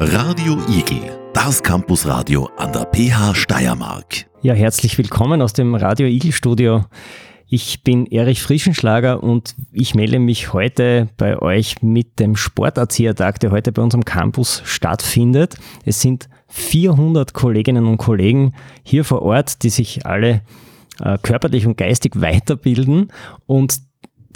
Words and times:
Radio 0.00 0.58
Igel, 0.68 1.18
das 1.34 1.60
Campusradio 1.60 2.48
an 2.56 2.72
der 2.72 2.86
PH 2.86 3.34
Steiermark. 3.34 4.26
Ja, 4.42 4.54
herzlich 4.54 4.96
willkommen 4.96 5.42
aus 5.42 5.54
dem 5.54 5.74
Radio 5.74 6.06
Igel 6.06 6.30
Studio. 6.30 6.84
Ich 7.48 7.82
bin 7.82 8.06
Erich 8.06 8.40
Frischenschlager 8.40 9.20
und 9.24 9.56
ich 9.72 9.96
melde 9.96 10.20
mich 10.20 10.52
heute 10.52 11.08
bei 11.16 11.42
euch 11.42 11.82
mit 11.82 12.20
dem 12.20 12.36
Sporterziehertag, 12.36 13.40
der 13.40 13.50
heute 13.50 13.72
bei 13.72 13.82
uns 13.82 13.92
am 13.92 14.04
Campus 14.04 14.62
stattfindet. 14.64 15.56
Es 15.84 16.00
sind 16.00 16.28
400 16.46 17.34
Kolleginnen 17.34 17.86
und 17.86 17.96
Kollegen 17.96 18.54
hier 18.84 19.04
vor 19.04 19.22
Ort, 19.22 19.64
die 19.64 19.70
sich 19.70 20.06
alle 20.06 20.42
äh, 21.00 21.18
körperlich 21.20 21.66
und 21.66 21.76
geistig 21.76 22.20
weiterbilden 22.20 23.08
und 23.46 23.80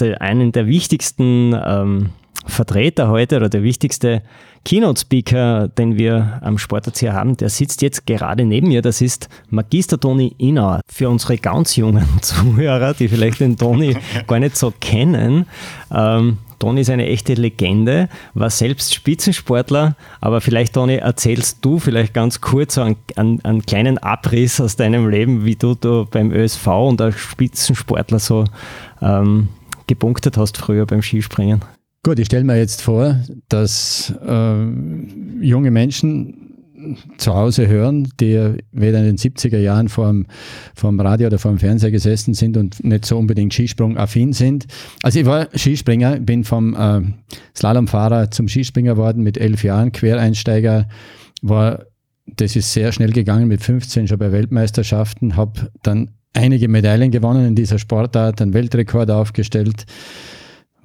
der, 0.01 0.21
einen 0.23 0.51
der 0.51 0.67
wichtigsten 0.67 1.55
ähm, 1.65 2.11
Vertreter 2.47 3.09
heute 3.09 3.37
oder 3.37 3.49
der 3.49 3.63
wichtigste 3.63 4.23
Keynote-Speaker, 4.65 5.69
den 5.69 5.99
wir 5.99 6.41
am 6.43 6.59
Sporterzieher 6.59 7.15
haben, 7.15 7.37
der 7.37 7.49
sitzt 7.49 7.83
jetzt 7.83 8.07
gerade 8.07 8.45
neben 8.45 8.69
mir. 8.69 8.83
Das 8.83 9.01
ist 9.01 9.29
Magister 9.51 9.99
Toni 9.99 10.35
Inauer. 10.39 10.81
Für 10.89 11.09
unsere 11.09 11.37
ganz 11.39 11.77
jungen 11.77 12.07
Zuhörer, 12.21 12.95
die 12.95 13.09
vielleicht 13.09 13.41
den 13.41 13.57
Toni 13.57 13.97
gar 14.27 14.39
nicht 14.39 14.57
so 14.57 14.73
kennen, 14.81 15.47
ähm, 15.93 16.39
Toni 16.63 16.83
ist 16.83 16.91
eine 16.91 17.09
echte 17.09 17.35
Legende, 17.35 18.09
war 18.35 18.49
selbst 18.49 18.95
Spitzensportler, 18.95 19.97
aber 20.21 20.41
vielleicht, 20.41 20.75
Toni, 20.75 20.95
erzählst 20.95 21.59
du 21.63 21.81
vielleicht 21.81 22.15
ganz 22.15 22.41
kurz 22.41 22.77
so 22.77 22.83
einen, 22.83 22.97
einen, 23.17 23.45
einen, 23.45 23.67
kleinen 23.67 23.99
Abriss 23.99 24.61
aus 24.61 24.77
deinem 24.77 25.09
Leben, 25.09 25.45
wie 25.45 25.57
du, 25.57 25.75
du 25.75 26.07
beim 26.09 26.31
ÖSV 26.31 26.69
und 26.69 27.01
als 27.01 27.17
Spitzensportler 27.17 28.21
so 28.21 28.45
ähm, 29.01 29.49
gepunktet 29.89 30.37
hast 30.37 30.57
früher 30.57 30.87
beim 30.87 31.03
Skispringen. 31.03 31.63
Gut, 32.05 32.19
ich 32.19 32.27
stelle 32.27 32.43
mir 32.43 32.59
jetzt 32.59 32.83
vor, 32.83 33.21
dass 33.49 34.13
äh, 34.27 34.57
junge 35.41 35.71
Menschen 35.71 36.53
zu 37.17 37.33
Hause 37.33 37.69
hören, 37.69 38.09
die 38.19 38.57
weder 38.73 38.99
in 38.99 39.05
den 39.05 39.17
70er 39.17 39.59
Jahren 39.59 39.89
vor 39.89 40.09
dem, 40.09 40.27
vor 40.75 40.91
dem 40.91 40.99
Radio 40.99 41.29
oder 41.29 41.39
vor 41.39 41.53
dem 41.53 41.59
Fernseher 41.59 41.93
gesessen 41.93 42.35
sind 42.35 42.57
und 42.57 42.83
nicht 42.83 43.05
so 43.05 43.17
unbedingt 43.17 43.55
Skisprung-affin 43.55 44.33
sind. 44.33 44.67
Also 45.05 45.21
ich 45.21 45.27
war 45.27 45.47
Skispringer, 45.55 46.19
bin 46.19 46.43
vom 46.43 46.75
äh, 46.75 47.03
Slalomfahrer 47.57 48.33
zum 48.33 48.49
Skispringer 48.49 48.97
worden 48.97 49.23
mit 49.23 49.39
elf 49.39 49.63
Jahren, 49.63 49.93
Quereinsteiger, 49.93 50.89
war, 51.41 51.85
das 52.27 52.57
ist 52.57 52.73
sehr 52.73 52.91
schnell 52.91 53.13
gegangen 53.13 53.47
mit 53.47 53.63
15 53.63 54.09
schon 54.09 54.19
bei 54.19 54.33
Weltmeisterschaften, 54.33 55.37
habe 55.37 55.71
dann 55.85 56.11
einige 56.33 56.67
Medaillen 56.67 57.13
gewonnen 57.13 57.47
in 57.47 57.55
dieser 57.55 57.79
Sportart, 57.79 58.43
einen 58.43 58.55
Weltrekord 58.55 59.09
aufgestellt 59.09 59.87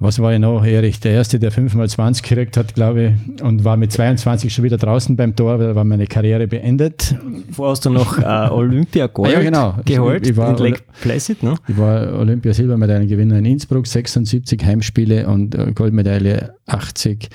was 0.00 0.20
war 0.20 0.32
ich 0.32 0.38
noch, 0.38 0.64
Erich? 0.64 1.00
Der 1.00 1.12
Erste, 1.12 1.40
der 1.40 1.50
5x20 1.50 2.22
gekriegt 2.22 2.56
hat, 2.56 2.74
glaube 2.74 3.14
ich, 3.36 3.42
und 3.42 3.64
war 3.64 3.76
mit 3.76 3.90
22 3.90 4.52
schon 4.52 4.64
wieder 4.64 4.76
draußen 4.76 5.16
beim 5.16 5.34
Tor, 5.34 5.58
da 5.58 5.74
war 5.74 5.84
meine 5.84 6.06
Karriere 6.06 6.46
beendet. 6.46 7.16
Vorher 7.50 7.72
hast 7.72 7.84
du 7.84 7.90
noch 7.90 8.16
äh, 8.18 8.48
Olympia 8.50 9.08
Gold 9.08 9.30
ah, 9.34 9.38
ja, 9.38 9.42
genau. 9.42 9.74
geholt 9.84 10.24
ich, 10.24 10.32
ich 10.32 10.36
war 10.36 10.56
in 10.56 10.64
Lake 10.64 10.82
Placid, 11.00 11.42
ne? 11.42 11.56
Ich 11.66 11.76
war 11.76 12.16
Olympia 12.16 12.54
Silbermedaillengewinner 12.54 13.38
in 13.38 13.44
Innsbruck, 13.44 13.88
76 13.88 14.64
Heimspiele 14.64 15.26
und 15.26 15.56
äh, 15.56 15.72
Goldmedaille 15.72 16.54
80 16.66 17.28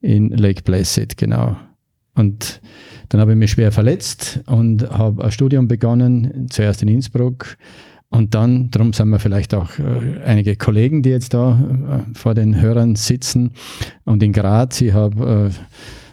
in 0.00 0.30
Lake 0.30 0.62
Placid, 0.62 1.18
genau. 1.18 1.56
Und 2.14 2.62
dann 3.10 3.20
habe 3.20 3.32
ich 3.32 3.38
mich 3.38 3.50
schwer 3.50 3.70
verletzt 3.70 4.40
und 4.46 4.88
habe 4.90 5.24
ein 5.24 5.30
Studium 5.30 5.68
begonnen, 5.68 6.46
zuerst 6.48 6.82
in 6.82 6.88
Innsbruck, 6.88 7.56
und 8.10 8.34
dann, 8.34 8.70
darum 8.70 8.94
sind 8.94 9.10
wir 9.10 9.18
vielleicht 9.18 9.54
auch 9.54 9.78
äh, 9.78 10.22
einige 10.24 10.56
Kollegen, 10.56 11.02
die 11.02 11.10
jetzt 11.10 11.34
da 11.34 12.04
äh, 12.08 12.18
vor 12.18 12.34
den 12.34 12.60
Hörern 12.60 12.96
sitzen. 12.96 13.52
Und 14.04 14.22
in 14.22 14.32
Graz, 14.32 14.80
ich 14.80 14.94
habe 14.94 15.50
äh, 15.50 15.54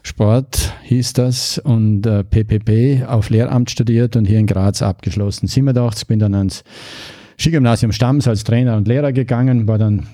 Sport, 0.03 0.73
hieß 0.83 1.13
das, 1.13 1.57
und 1.57 2.01
PPP 2.03 3.07
auf 3.07 3.29
Lehramt 3.31 3.71
studiert 3.71 4.15
und 4.15 4.25
hier 4.25 4.37
in 4.37 4.45
Graz 4.45 4.83
abgeschlossen. 4.83 5.47
87 5.47 6.07
bin 6.07 6.19
dann 6.19 6.35
ans 6.35 6.63
Skigymnasium 7.39 7.91
Stamms 7.91 8.27
als 8.27 8.43
Trainer 8.43 8.77
und 8.77 8.87
Lehrer 8.87 9.13
gegangen, 9.13 9.67
war 9.67 9.79
dann 9.79 10.05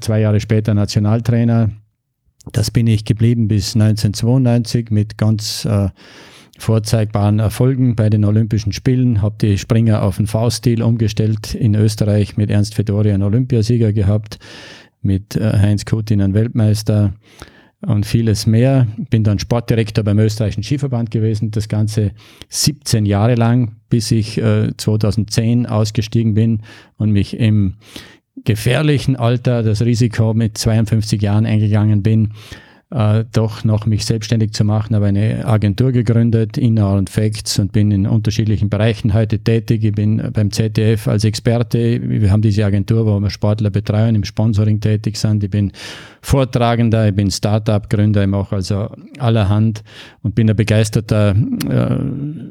zwei 0.00 0.20
Jahre 0.20 0.38
später 0.38 0.74
Nationaltrainer. 0.74 1.70
Das 2.52 2.70
bin 2.70 2.86
ich 2.86 3.04
geblieben 3.04 3.48
bis 3.48 3.74
1992 3.74 4.92
mit 4.92 5.18
ganz 5.18 5.66
vorzeigbaren 6.62 7.40
Erfolgen 7.40 7.96
bei 7.96 8.08
den 8.08 8.24
Olympischen 8.24 8.72
Spielen, 8.72 9.20
habe 9.20 9.34
die 9.40 9.58
Springer 9.58 10.02
auf 10.02 10.16
den 10.16 10.28
V-Stil 10.28 10.82
umgestellt 10.82 11.54
in 11.54 11.74
Österreich 11.74 12.36
mit 12.36 12.50
Ernst 12.50 12.74
Fedori 12.74 13.10
einen 13.10 13.24
Olympiasieger 13.24 13.92
gehabt, 13.92 14.38
mit 15.02 15.34
äh, 15.34 15.52
Heinz 15.58 15.84
Kutin 15.84 16.22
einen 16.22 16.34
Weltmeister 16.34 17.14
und 17.80 18.06
vieles 18.06 18.46
mehr. 18.46 18.86
Bin 19.10 19.24
dann 19.24 19.40
Sportdirektor 19.40 20.04
beim 20.04 20.20
österreichischen 20.20 20.62
Skiverband 20.62 21.10
gewesen, 21.10 21.50
das 21.50 21.68
Ganze 21.68 22.12
17 22.48 23.06
Jahre 23.06 23.34
lang, 23.34 23.76
bis 23.88 24.12
ich 24.12 24.34
2010 24.34 25.64
äh, 25.64 25.68
ausgestiegen 25.68 26.34
bin 26.34 26.60
und 26.96 27.10
mich 27.10 27.38
im 27.38 27.74
gefährlichen 28.44 29.16
Alter 29.16 29.64
das 29.64 29.82
Risiko 29.82 30.32
mit 30.32 30.56
52 30.56 31.20
Jahren 31.20 31.44
eingegangen 31.44 32.04
bin, 32.04 32.34
äh, 32.92 33.24
doch 33.32 33.64
noch 33.64 33.86
mich 33.86 34.04
selbstständig 34.04 34.52
zu 34.52 34.64
machen, 34.64 34.94
habe 34.94 35.06
eine 35.06 35.46
Agentur 35.46 35.92
gegründet, 35.92 36.58
Inner 36.58 36.92
und 36.94 37.08
Facts 37.08 37.58
und 37.58 37.72
bin 37.72 37.90
in 37.90 38.06
unterschiedlichen 38.06 38.68
Bereichen 38.68 39.14
heute 39.14 39.38
tätig. 39.38 39.84
Ich 39.84 39.92
bin 39.92 40.22
beim 40.32 40.50
ZDF 40.50 41.08
als 41.08 41.24
Experte. 41.24 42.00
Wir 42.02 42.30
haben 42.30 42.42
diese 42.42 42.64
Agentur, 42.64 43.06
wo 43.06 43.18
wir 43.18 43.30
Sportler 43.30 43.70
betreuen, 43.70 44.14
im 44.14 44.24
Sponsoring 44.24 44.80
tätig 44.80 45.16
sind. 45.16 45.42
Ich 45.42 45.50
bin 45.50 45.72
Vortragender, 46.20 47.08
ich 47.08 47.14
bin 47.14 47.30
Startup-Gründer, 47.30 48.22
ich 48.22 48.28
mache 48.28 48.56
also 48.56 48.90
allerhand 49.18 49.82
und 50.22 50.34
bin 50.34 50.50
ein 50.50 50.56
begeisterter 50.56 51.34
äh, 51.68 51.98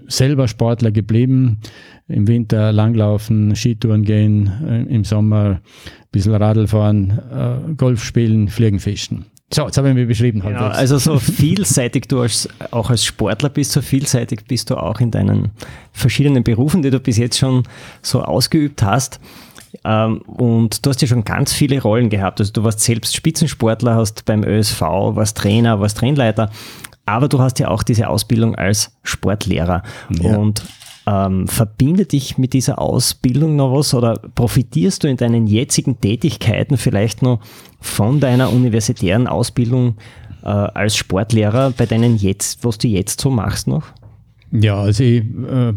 selber 0.08 0.48
Sportler 0.48 0.92
geblieben. 0.92 1.60
Im 2.08 2.28
Winter 2.28 2.72
Langlaufen, 2.72 3.56
Skitouren 3.56 4.04
gehen, 4.04 4.52
äh, 4.68 4.94
im 4.94 5.04
Sommer 5.04 5.44
ein 5.44 5.60
bisschen 6.12 6.36
Radl 6.36 6.68
fahren, 6.68 7.20
äh, 7.32 7.74
Golf 7.76 8.04
spielen, 8.04 8.48
Fliegen, 8.50 8.80
fischen. 8.80 9.26
So, 9.54 9.66
jetzt 9.66 9.78
habe 9.78 9.90
ich 9.90 9.96
mich 9.96 10.08
beschrieben. 10.08 10.40
Genau, 10.40 10.68
also 10.68 10.98
so 10.98 11.20
vielseitig 11.20 12.08
du 12.08 12.22
als, 12.22 12.48
auch 12.72 12.90
als 12.90 13.04
Sportler 13.04 13.50
bist, 13.50 13.74
so 13.74 13.82
vielseitig 13.82 14.46
bist 14.48 14.70
du 14.70 14.78
auch 14.78 15.00
in 15.00 15.12
deinen 15.12 15.52
verschiedenen 15.92 16.44
Berufen, 16.44 16.82
die 16.82 16.90
du 16.90 17.00
bis 17.00 17.18
jetzt 17.18 17.38
schon 17.38 17.64
so 18.02 18.22
ausgeübt 18.22 18.82
hast. 18.82 19.20
Ähm, 19.84 20.22
und 20.22 20.86
du 20.86 20.90
hast 20.90 21.02
ja 21.02 21.08
schon 21.08 21.24
ganz 21.24 21.54
viele 21.54 21.82
Rollen 21.82 22.10
gehabt. 22.10 22.40
Also 22.40 22.54
du 22.54 22.64
warst 22.64 22.80
selbst 22.80 23.16
Spitzensportler, 23.16 23.96
hast 23.96 24.26
beim 24.26 24.44
ÖSV, 24.44 24.82
warst 24.82 25.38
Trainer, 25.38 25.80
warst 25.80 25.98
Trainleiter, 25.98 26.50
aber 27.06 27.28
du 27.28 27.40
hast 27.40 27.60
ja 27.60 27.68
auch 27.68 27.84
diese 27.84 28.08
Ausbildung 28.08 28.56
als 28.56 28.92
Sportlehrer. 29.04 29.84
Ja. 30.10 30.38
Und 30.38 30.64
ähm, 31.08 31.48
verbindet 31.48 32.12
dich 32.12 32.38
mit 32.38 32.54
dieser 32.54 32.80
Ausbildung 32.80 33.56
noch 33.56 33.74
was 33.74 33.94
oder 33.94 34.20
profitierst 34.36 35.04
du 35.04 35.08
in 35.08 35.18
deinen 35.18 35.48
jetzigen 35.48 36.00
Tätigkeiten 36.00 36.78
vielleicht 36.78 37.22
noch 37.22 37.40
von 37.80 38.20
deiner 38.20 38.52
universitären 38.52 39.28
Ausbildung 39.28 39.98
äh, 40.44 40.48
als 40.48 40.96
Sportlehrer 40.96 41.72
bei 41.72 41.86
deinen 41.86 42.18
jetzt, 42.18 42.64
was 42.64 42.78
du 42.78 42.88
jetzt 42.88 43.22
so 43.22 43.30
machst 43.30 43.68
noch? 43.68 43.88
Ja, 44.52 44.82
also 44.82 45.04
ich 45.04 45.24
äh, 45.24 45.74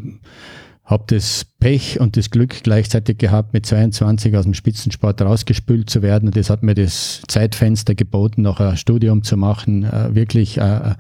habe 0.85 1.05
das 1.07 1.47
Pech 1.61 1.99
und 1.99 2.17
das 2.17 2.31
Glück 2.31 2.63
gleichzeitig 2.63 3.19
gehabt, 3.19 3.55
mit 3.55 3.65
22 3.65 4.37
aus 4.37 4.45
dem 4.45 4.55
Spitzensport 4.55 5.23
rausgespült 5.23 5.89
zu 5.89 6.03
werden. 6.03 6.29
Und 6.29 6.37
das 6.37 6.51
hat 6.51 6.63
mir 6.63 6.75
das 6.75 7.23
Zeitfenster 7.27 7.95
geboten, 7.95 8.43
noch 8.43 8.61
ein 8.61 8.77
Studium 8.77 9.23
zu 9.23 9.39
machen, 9.39 9.85
äh, 9.85 10.15
wirklich 10.15 10.59
äh, 10.59 10.95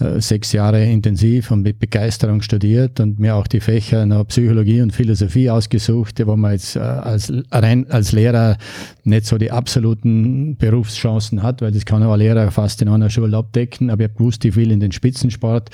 äh, 0.00 0.20
sechs 0.20 0.52
Jahre 0.52 0.84
intensiv 0.84 1.52
und 1.52 1.62
mit 1.62 1.78
Begeisterung 1.78 2.42
studiert 2.42 2.98
und 2.98 3.20
mir 3.20 3.36
auch 3.36 3.46
die 3.46 3.60
Fächer 3.60 4.04
noch 4.04 4.26
Psychologie 4.26 4.80
und 4.80 4.92
Philosophie 4.92 5.48
ausgesucht, 5.48 6.20
wo 6.26 6.34
man 6.34 6.52
jetzt 6.52 6.76
als, 6.76 7.32
rein 7.52 7.88
als 7.90 8.10
Lehrer 8.10 8.56
nicht 9.04 9.26
so 9.26 9.38
die 9.38 9.52
absoluten 9.52 10.56
Berufschancen 10.56 11.44
hat, 11.44 11.62
weil 11.62 11.70
das 11.70 11.84
kann 11.84 12.02
ein 12.02 12.18
Lehrer 12.18 12.50
fast 12.50 12.82
in 12.82 12.88
einer 12.88 13.10
Schule 13.10 13.36
abdecken, 13.36 13.90
aber 13.90 14.02
ich 14.02 14.08
habe 14.08 14.18
gewusst, 14.18 14.44
ich 14.44 14.56
will 14.56 14.72
in 14.72 14.80
den 14.80 14.90
Spitzensport 14.90 15.70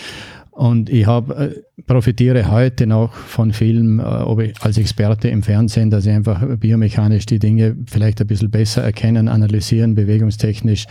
und 0.53 0.91
ich 0.91 1.07
habe 1.07 1.35
äh, 1.35 1.83
profitiere 1.83 2.51
heute 2.51 2.87
noch 2.87 3.13
von 3.13 3.53
Film, 3.53 4.01
ob 4.01 4.41
ich 4.41 4.61
als 4.61 4.79
Experte 4.79 5.29
im 5.29 5.43
Fernsehen, 5.43 5.91
dass 5.91 6.07
ich 6.07 6.13
einfach 6.13 6.45
biomechanisch 6.59 7.27
die 7.27 7.39
Dinge 7.39 7.77
vielleicht 7.87 8.21
ein 8.21 8.27
bisschen 8.27 8.51
besser 8.51 8.83
erkennen, 8.83 9.29
analysieren, 9.29 9.95
bewegungstechnisch 9.95 10.87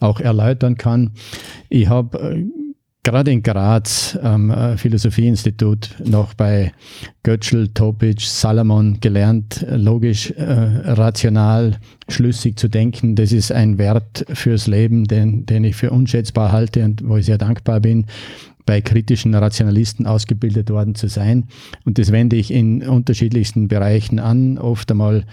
auch 0.00 0.20
erläutern 0.20 0.76
kann. 0.76 1.12
Ich 1.68 1.88
habe 1.88 2.46
gerade 3.04 3.32
in 3.32 3.42
Graz 3.42 4.16
am 4.22 4.50
äh, 4.50 4.76
Philosophieinstitut 4.76 5.96
noch 6.04 6.34
bei 6.34 6.72
Götzl, 7.24 7.68
Topic, 7.68 8.22
Salomon 8.24 9.00
gelernt, 9.00 9.66
logisch, 9.68 10.30
äh, 10.30 10.44
rational, 10.44 11.78
schlüssig 12.08 12.58
zu 12.58 12.68
denken. 12.68 13.16
Das 13.16 13.32
ist 13.32 13.50
ein 13.50 13.78
Wert 13.78 14.24
fürs 14.32 14.68
Leben, 14.68 15.04
den, 15.04 15.46
den 15.46 15.64
ich 15.64 15.74
für 15.74 15.90
unschätzbar 15.90 16.52
halte 16.52 16.84
und 16.84 17.06
wo 17.06 17.16
ich 17.16 17.26
sehr 17.26 17.38
dankbar 17.38 17.80
bin 17.80 18.06
bei 18.64 18.80
kritischen 18.80 19.34
Rationalisten 19.34 20.06
ausgebildet 20.06 20.70
worden 20.70 20.94
zu 20.94 21.08
sein. 21.08 21.48
Und 21.84 21.98
das 21.98 22.12
wende 22.12 22.36
ich 22.36 22.52
in 22.52 22.86
unterschiedlichsten 22.86 23.66
Bereichen 23.66 24.20
an, 24.20 24.56
oft 24.58 24.88
einmal 24.92 25.24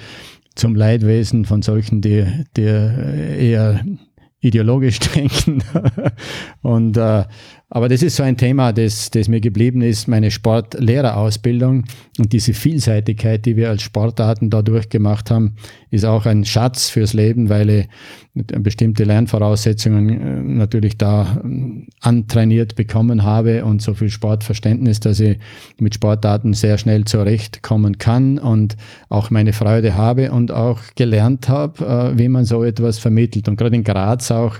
zum 0.55 0.73
Leidwesen 0.73 1.45
von 1.45 1.61
solchen, 1.61 2.01
die, 2.01 2.25
die 2.57 2.63
eher 2.63 3.81
ideologisch 4.41 4.99
denken. 5.15 5.63
und, 6.63 6.97
äh, 6.97 7.25
aber 7.71 7.87
das 7.87 8.01
ist 8.01 8.15
so 8.15 8.23
ein 8.23 8.35
Thema, 8.35 8.73
das, 8.73 9.11
das 9.11 9.27
mir 9.27 9.41
geblieben 9.41 9.81
ist, 9.81 10.07
meine 10.07 10.31
Sportlehrerausbildung 10.31 11.83
und 12.17 12.33
diese 12.33 12.53
Vielseitigkeit, 12.53 13.45
die 13.45 13.55
wir 13.55 13.69
als 13.69 13.83
Sportarten 13.83 14.49
da 14.49 14.63
durchgemacht 14.63 15.29
haben, 15.29 15.55
ist 15.91 16.03
auch 16.03 16.25
ein 16.25 16.45
Schatz 16.45 16.89
fürs 16.89 17.13
Leben, 17.13 17.49
weil 17.49 17.69
ich 17.69 17.87
bestimmte 18.33 19.03
Lernvoraussetzungen 19.03 20.09
äh, 20.09 20.41
natürlich 20.41 20.97
da 20.97 21.39
ähm, 21.43 21.87
antrainiert 21.99 22.75
bekommen 22.75 23.23
habe 23.23 23.65
und 23.65 23.83
so 23.83 23.93
viel 23.93 24.09
Sportverständnis, 24.09 24.99
dass 24.99 25.19
ich 25.19 25.37
mit 25.77 25.93
Sportarten 25.93 26.53
sehr 26.53 26.79
schnell 26.79 27.05
zurechtkommen 27.05 27.99
kann 27.99 28.39
und 28.39 28.77
auch 29.09 29.29
meine 29.29 29.53
Freude 29.53 29.95
habe 29.95 30.31
und 30.31 30.51
auch 30.51 30.79
gelernt 30.95 31.49
habe, 31.49 31.85
äh, 31.85 32.17
wie 32.17 32.29
man 32.29 32.45
so 32.45 32.63
etwas 32.63 32.97
vermittelt. 32.97 33.47
Und 33.47 33.57
gerade 33.57 33.75
in 33.75 33.83
Graz 33.83 34.31
auch, 34.31 34.55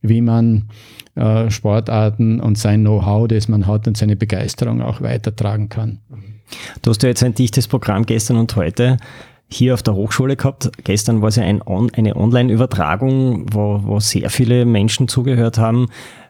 wie 0.00 0.20
man 0.20 0.68
äh, 1.14 1.50
Sportarten 1.50 2.40
und 2.40 2.58
sein 2.58 2.80
Know-how, 2.80 3.28
das 3.28 3.48
man 3.48 3.66
hat 3.66 3.86
und 3.86 3.96
seine 3.96 4.16
Begeisterung 4.16 4.80
auch 4.82 5.00
weitertragen 5.00 5.68
kann. 5.68 5.98
Du 6.82 6.90
hast 6.90 7.02
ja 7.02 7.08
jetzt 7.08 7.22
ein 7.22 7.34
dichtes 7.34 7.68
Programm 7.68 8.06
gestern 8.06 8.36
und 8.36 8.54
heute 8.56 8.98
hier 9.48 9.74
auf 9.74 9.82
der 9.82 9.94
Hochschule 9.94 10.36
gehabt. 10.36 10.70
Gestern 10.84 11.20
war 11.20 11.28
es 11.28 11.36
ja 11.36 11.44
ein 11.44 11.62
On 11.66 11.90
eine 11.94 12.16
Online-Übertragung, 12.16 13.46
wo, 13.52 13.80
wo 13.84 14.00
sehr 14.00 14.30
viele 14.30 14.64
Menschen 14.64 15.08
zugehört 15.08 15.58
haben. 15.58 15.88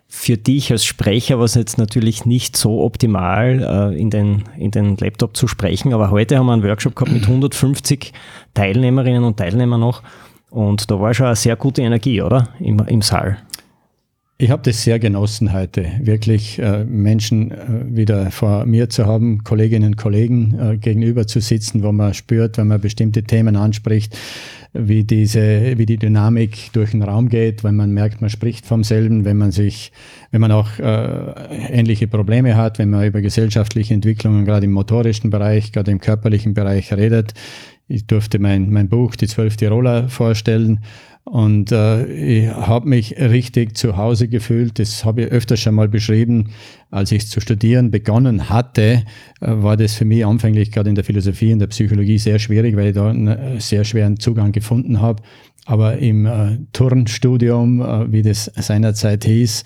Für 0.08 0.36
dich 0.36 0.70
als 0.70 0.84
Sprecher 0.84 1.38
war 1.38 1.46
es 1.46 1.54
jetzt 1.54 1.78
natürlich 1.78 2.26
nicht 2.26 2.56
so 2.56 2.82
optimal, 2.82 3.92
äh, 3.94 3.98
in, 3.98 4.10
den, 4.10 4.44
in 4.58 4.70
den 4.70 4.96
Laptop 4.98 5.36
zu 5.36 5.48
sprechen, 5.48 5.94
aber 5.94 6.10
heute 6.10 6.36
haben 6.36 6.46
wir 6.46 6.52
einen 6.52 6.64
Workshop 6.64 6.96
gehabt 6.96 7.12
mit 7.12 7.22
150 7.22 8.12
Teilnehmerinnen 8.52 9.24
und 9.24 9.38
Teilnehmern 9.38 9.80
noch 9.80 10.02
und 10.52 10.90
da 10.90 11.00
war 11.00 11.14
schon 11.14 11.26
eine 11.26 11.36
sehr 11.36 11.56
gute 11.56 11.80
Energie, 11.80 12.20
oder? 12.20 12.48
Im, 12.60 12.78
im 12.80 13.00
Saal. 13.00 13.38
Ich 14.42 14.50
habe 14.50 14.62
das 14.64 14.82
sehr 14.82 14.98
genossen 14.98 15.52
heute, 15.52 15.86
wirklich 16.00 16.58
äh, 16.58 16.84
Menschen 16.84 17.52
äh, 17.52 17.56
wieder 17.86 18.32
vor 18.32 18.66
mir 18.66 18.88
zu 18.88 19.06
haben, 19.06 19.44
Kolleginnen 19.44 19.90
und 19.90 19.96
Kollegen 19.96 20.58
äh, 20.58 20.76
gegenüber 20.78 21.28
zu 21.28 21.40
sitzen, 21.40 21.84
wo 21.84 21.92
man 21.92 22.12
spürt, 22.12 22.58
wenn 22.58 22.66
man 22.66 22.80
bestimmte 22.80 23.22
Themen 23.22 23.54
anspricht, 23.54 24.18
wie 24.72 25.04
diese, 25.04 25.78
wie 25.78 25.86
die 25.86 25.96
Dynamik 25.96 26.72
durch 26.72 26.90
den 26.90 27.04
Raum 27.04 27.28
geht, 27.28 27.62
wenn 27.62 27.76
man 27.76 27.92
merkt, 27.92 28.20
man 28.20 28.30
spricht 28.30 28.66
vom 28.66 28.82
selben, 28.82 29.24
wenn 29.24 29.36
man 29.36 29.52
sich, 29.52 29.92
wenn 30.32 30.40
man 30.40 30.50
auch 30.50 30.76
äh, 30.80 31.68
ähnliche 31.70 32.08
Probleme 32.08 32.56
hat, 32.56 32.80
wenn 32.80 32.90
man 32.90 33.06
über 33.06 33.20
gesellschaftliche 33.20 33.94
Entwicklungen 33.94 34.44
gerade 34.44 34.66
im 34.66 34.72
motorischen 34.72 35.30
Bereich, 35.30 35.70
gerade 35.70 35.92
im 35.92 36.00
körperlichen 36.00 36.52
Bereich 36.52 36.92
redet. 36.92 37.32
Ich 37.86 38.08
durfte 38.08 38.40
mein, 38.40 38.70
mein 38.70 38.88
Buch 38.88 39.14
Die 39.14 39.28
zwölf 39.28 39.56
Tiroler 39.56 40.08
vorstellen 40.08 40.80
und 41.24 41.70
äh, 41.70 42.04
ich 42.06 42.48
habe 42.48 42.88
mich 42.88 43.16
richtig 43.18 43.76
zu 43.76 43.96
Hause 43.96 44.26
gefühlt. 44.26 44.78
Das 44.78 45.04
habe 45.04 45.22
ich 45.22 45.28
öfter 45.28 45.56
schon 45.56 45.76
mal 45.76 45.88
beschrieben. 45.88 46.50
Als 46.90 47.12
ich 47.12 47.28
zu 47.28 47.40
studieren 47.40 47.90
begonnen 47.92 48.48
hatte, 48.48 49.04
äh, 49.40 49.46
war 49.46 49.76
das 49.76 49.94
für 49.94 50.04
mich 50.04 50.26
anfänglich 50.26 50.72
gerade 50.72 50.88
in 50.88 50.96
der 50.96 51.04
Philosophie 51.04 51.52
und 51.52 51.60
der 51.60 51.68
Psychologie 51.68 52.18
sehr 52.18 52.40
schwierig, 52.40 52.76
weil 52.76 52.88
ich 52.88 52.94
da 52.94 53.10
einen 53.10 53.60
sehr 53.60 53.84
schweren 53.84 54.18
Zugang 54.18 54.50
gefunden 54.50 55.00
habe. 55.00 55.22
Aber 55.64 55.98
im 55.98 56.26
äh, 56.26 56.58
Turnstudium, 56.72 57.80
äh, 57.80 58.10
wie 58.10 58.22
das 58.22 58.46
seinerzeit 58.56 59.24
hieß, 59.24 59.62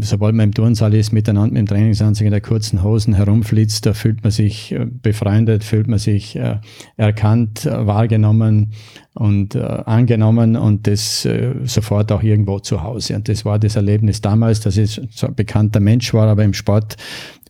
sobald 0.00 0.34
man 0.34 0.48
im 0.48 0.54
Turnsaal 0.54 0.94
ist, 0.94 1.12
miteinander 1.12 1.52
mit 1.52 1.60
dem 1.60 1.66
Trainingsanzug 1.66 2.26
in 2.26 2.32
der 2.32 2.40
kurzen 2.40 2.82
Hosen 2.82 3.14
herumflitzt, 3.14 3.86
da 3.86 3.94
fühlt 3.94 4.22
man 4.22 4.32
sich 4.32 4.72
äh, 4.72 4.86
befreundet, 4.86 5.62
fühlt 5.62 5.86
man 5.86 5.98
sich 5.98 6.36
äh, 6.36 6.56
erkannt, 6.96 7.66
äh, 7.66 7.86
wahrgenommen 7.86 8.72
und 9.14 9.54
angenommen 9.54 10.56
und 10.56 10.88
das 10.88 11.28
sofort 11.66 12.10
auch 12.10 12.24
irgendwo 12.24 12.58
zu 12.58 12.82
Hause. 12.82 13.14
Und 13.14 13.28
das 13.28 13.44
war 13.44 13.60
das 13.60 13.76
Erlebnis 13.76 14.20
damals, 14.20 14.58
dass 14.58 14.76
ich 14.76 15.00
so 15.12 15.28
ein 15.28 15.36
bekannter 15.36 15.78
Mensch 15.78 16.12
war, 16.12 16.26
aber 16.26 16.42
im 16.42 16.52
Sport 16.52 16.96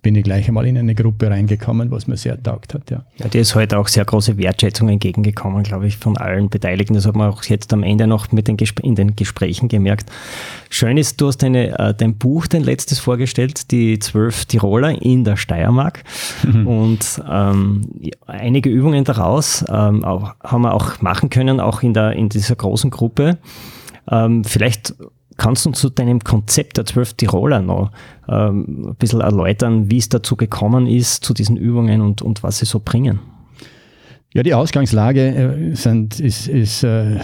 bin 0.05 0.15
ich 0.15 0.23
gleich 0.23 0.47
einmal 0.47 0.67
in 0.67 0.77
eine 0.77 0.95
Gruppe 0.95 1.31
reingekommen, 1.31 1.91
was 1.91 2.07
mir 2.07 2.19
sehr 2.19 2.41
taugt 2.41 2.75
hat. 2.75 2.91
Ja. 2.91 3.05
ja, 3.17 3.27
dir 3.27 3.41
ist 3.41 3.55
heute 3.55 3.79
auch 3.79 3.89
sehr 3.89 4.05
große 4.05 4.37
Wertschätzung 4.37 4.91
entgegengekommen, 4.91 5.63
glaube 5.63 5.87
ich, 5.87 5.97
von 5.97 6.19
allen 6.19 6.51
Beteiligten. 6.51 6.95
Das 6.95 7.07
hat 7.07 7.17
man 7.17 7.31
auch 7.31 7.43
jetzt 7.45 7.73
am 7.73 7.83
Ende 7.83 8.07
noch 8.07 8.31
mit 8.31 8.47
den 8.47 8.59
in 8.83 8.95
den 8.95 9.17
Gesprächen 9.17 9.69
gemerkt. 9.69 10.13
Schön 10.69 10.99
ist, 10.99 11.21
du 11.21 11.29
hast 11.29 11.39
deine, 11.39 11.79
äh, 11.79 11.95
dein 11.95 12.17
Buch, 12.19 12.47
dein 12.47 12.63
letztes 12.63 12.99
vorgestellt, 12.99 13.71
die 13.71 13.99
zwölf 13.99 14.45
Tiroler 14.45 15.01
in 15.03 15.25
der 15.25 15.39
Steiermark. 15.39 16.05
Mhm. 16.45 16.67
Und 16.67 17.23
ähm, 17.29 17.81
einige 18.27 18.69
Übungen 18.69 19.05
daraus 19.05 19.65
ähm, 19.69 20.05
auch, 20.05 20.35
haben 20.45 20.63
wir 20.63 20.75
auch 20.75 21.01
machen 21.01 21.31
können, 21.31 21.61
auch 21.61 21.83
in, 21.83 21.95
der, 21.95 22.13
in 22.13 22.29
dieser 22.29 22.57
großen 22.57 22.91
Gruppe. 22.91 23.39
Ähm, 24.11 24.45
vielleicht 24.45 24.95
Kannst 25.37 25.67
du 25.67 25.73
zu 25.73 25.91
deinem 25.91 26.21
Konzept 26.21 26.77
der 26.77 26.87
zwölf 26.87 27.15
Tiroler 27.15 27.61
noch 27.61 27.91
ähm, 28.29 28.89
ein 28.89 28.95
bisschen 28.97 29.21
erläutern, 29.21 29.91
wie 29.91 29.99
es 29.99 30.09
dazu 30.09 30.37
gekommen 30.37 30.87
ist, 30.87 31.25
zu 31.25 31.35
diesen 31.35 31.57
Übungen 31.57 32.01
und, 32.01 32.23
und 32.23 32.43
was 32.43 32.59
sie 32.59 32.67
so 32.67 32.81
bringen? 32.85 33.19
Ja, 34.37 34.43
die 34.43 34.53
Ausgangslage 34.53 35.21
äh, 35.21 35.75
sind, 35.77 36.19
ist, 36.19 36.49
ist, 36.49 36.83
äh, 36.83 37.21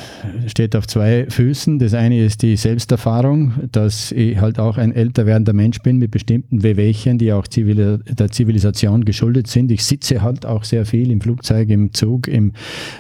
steht 0.47 0.77
auf 0.77 0.87
zwei 0.87 1.27
Füßen. 1.29 1.81
Das 1.81 1.93
eine 1.93 2.25
ist 2.25 2.43
die 2.43 2.55
Selbsterfahrung, 2.55 3.55
dass 3.73 4.13
ich 4.13 4.41
halt 4.41 4.61
auch 4.61 4.79
ein 4.79 4.95
älter 4.95 5.27
werdender 5.27 5.53
Mensch 5.53 5.81
bin 5.81 5.97
mit 5.97 6.13
bestimmten 6.13 6.63
Wehwehchen, 6.63 7.19
die 7.19 7.33
auch 7.33 7.49
Zivil 7.49 7.99
der 8.09 8.31
Zivilisation 8.31 9.05
geschuldet 9.05 9.49
sind. 9.49 9.73
Ich 9.73 9.85
sitze 9.85 10.23
halt 10.23 10.47
auch 10.47 10.63
sehr 10.63 10.87
viel 10.87 11.11
im 11.11 11.21
Flugzeug, 11.21 11.69
im 11.71 11.93
Zug, 11.93 12.29
im, 12.29 12.53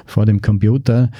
vor 0.06 0.26
dem 0.26 0.40
Computer 0.40 1.12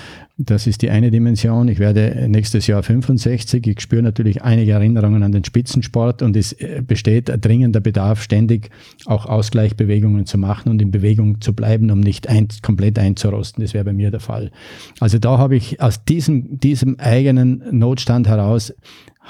das 0.43 0.67
ist 0.67 0.81
die 0.81 0.89
eine 0.89 1.11
Dimension. 1.11 1.69
Ich 1.69 1.79
werde 1.79 2.27
nächstes 2.29 2.67
Jahr 2.67 2.83
65. 2.83 3.67
Ich 3.67 3.81
spüre 3.81 4.03
natürlich 4.03 4.43
einige 4.43 4.73
Erinnerungen 4.73 5.23
an 5.23 5.33
den 5.33 5.45
Spitzensport 5.45 6.23
und 6.23 6.35
es 6.35 6.53
äh, 6.55 6.83
besteht 6.87 7.31
dringender 7.45 7.81
Bedarf, 7.81 8.23
ständig 8.23 8.71
auch 9.05 9.27
Ausgleichbewegungen 9.27 10.25
zu 10.25 10.39
machen 10.39 10.71
und 10.71 10.81
in 10.81 10.91
Bewegung 10.91 11.43
zu 11.43 11.53
bleiben, 11.53 11.91
um 11.91 12.01
nicht 12.01 12.29
ein, 12.29 12.49
komplett 12.63 12.99
einzurosten. 12.99 13.63
Das 13.63 13.75
wäre 13.75 13.85
bei 13.85 13.93
mir 13.93 14.11
der 14.11 14.21
Fall. 14.21 14.51
Also 14.99 15.19
da 15.19 15.37
habe 15.37 15.57
ich 15.57 15.81
aus 15.83 16.05
diesem, 16.05 16.59
diesem 16.59 16.99
eigenen 16.99 17.63
Notstand 17.71 18.27
heraus 18.27 18.73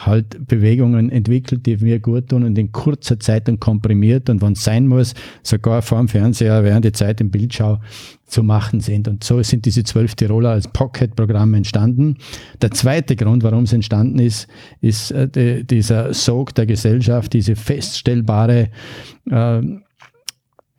halt 0.06 0.46
Bewegungen 0.48 1.10
entwickelt, 1.10 1.66
die 1.66 1.76
mir 1.76 2.00
gut 2.00 2.28
tun 2.28 2.44
und 2.44 2.58
in 2.58 2.72
kurzer 2.72 3.18
Zeit 3.20 3.48
dann 3.48 3.60
komprimiert 3.60 4.30
und 4.30 4.42
wenn 4.42 4.52
es 4.52 4.64
sein 4.64 4.86
muss, 4.86 5.14
sogar 5.42 5.82
vor 5.82 5.98
dem 5.98 6.08
Fernseher 6.08 6.64
während 6.64 6.84
der 6.84 6.92
Zeit 6.92 7.20
im 7.20 7.30
Bildschau 7.30 7.78
zu 8.26 8.42
machen 8.42 8.80
sind. 8.80 9.08
Und 9.08 9.24
so 9.24 9.42
sind 9.42 9.66
diese 9.66 9.84
zwölf 9.84 10.14
Tiroler 10.14 10.50
als 10.50 10.68
Pocket-Programm 10.68 11.54
entstanden. 11.54 12.16
Der 12.62 12.70
zweite 12.70 13.16
Grund, 13.16 13.42
warum 13.42 13.64
es 13.64 13.72
entstanden 13.72 14.18
ist, 14.18 14.48
ist 14.80 15.10
äh, 15.10 15.28
die, 15.28 15.64
dieser 15.64 16.14
Sog 16.14 16.54
der 16.54 16.66
Gesellschaft, 16.66 17.32
diese 17.32 17.56
feststellbare 17.56 18.70
äh, 19.30 19.62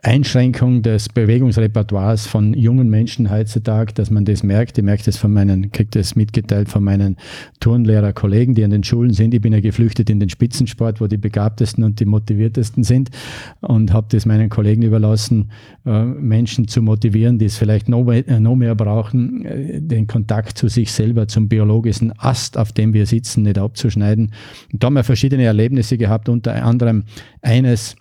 Einschränkung 0.03 0.81
des 0.81 1.10
Bewegungsrepertoires 1.10 2.25
von 2.25 2.55
jungen 2.55 2.89
Menschen 2.89 3.29
heutzutage, 3.29 3.93
dass 3.93 4.10
man 4.10 4.25
das 4.25 4.41
merkt. 4.41 4.79
Ich 4.79 4.84
merke 4.84 5.03
das 5.03 5.17
von 5.17 5.31
meinen, 5.31 5.72
kriege 5.72 5.91
das 5.91 6.15
mitgeteilt 6.15 6.70
von 6.70 6.84
meinen 6.84 7.17
Turnlehrer-Kollegen, 7.60 8.55
die 8.55 8.63
an 8.63 8.72
den 8.72 8.84
Schulen 8.84 9.13
sind. 9.13 9.31
Ich 9.36 9.41
bin 9.41 9.53
ja 9.53 9.60
geflüchtet 9.60 10.10
in 10.10 10.20
den 10.20 10.29
Spitzensport, 10.29 11.01
wo 11.01 11.08
die 11.08 11.17
begabtesten 11.17 11.84
und 11.84 12.00
die 12.00 12.05
motiviertesten 12.05 12.84
sind 12.84 13.12
und 13.60 13.93
habe 13.93 14.08
das 14.10 14.25
meinen 14.25 14.50
Kollegen 14.50 14.81
überlassen, 14.81 15.51
äh, 15.86 16.03
Menschen 16.03 16.67
zu 16.67 16.81
motivieren, 16.81 17.38
die 17.38 17.46
es 17.46 17.58
vielleicht 17.58 17.88
noch 17.88 18.03
mehr, 18.03 18.27
äh, 18.27 18.39
noch 18.39 18.55
mehr 18.55 18.74
brauchen, 18.74 19.46
äh, 19.46 19.81
den 19.81 20.08
Kontakt 20.08 20.58
zu 20.58 20.67
sich 20.67 20.91
selber, 20.91 21.27
zum 21.27 21.48
biologischen 21.48 22.12
Ast, 22.17 22.58
auf 22.58 22.72
dem 22.72 22.93
wir 22.93 23.05
sitzen, 23.05 23.43
nicht 23.43 23.60
abzuschneiden. 23.60 24.31
Und 24.74 24.81
da 24.81 24.88
haben 24.88 24.96
wir 24.96 25.03
verschiedene 25.03 25.43
Erlebnisse 25.43 26.00
gehabt, 26.00 26.27
unter 26.27 26.63
anderem 26.63 27.03
eines, 27.43 27.96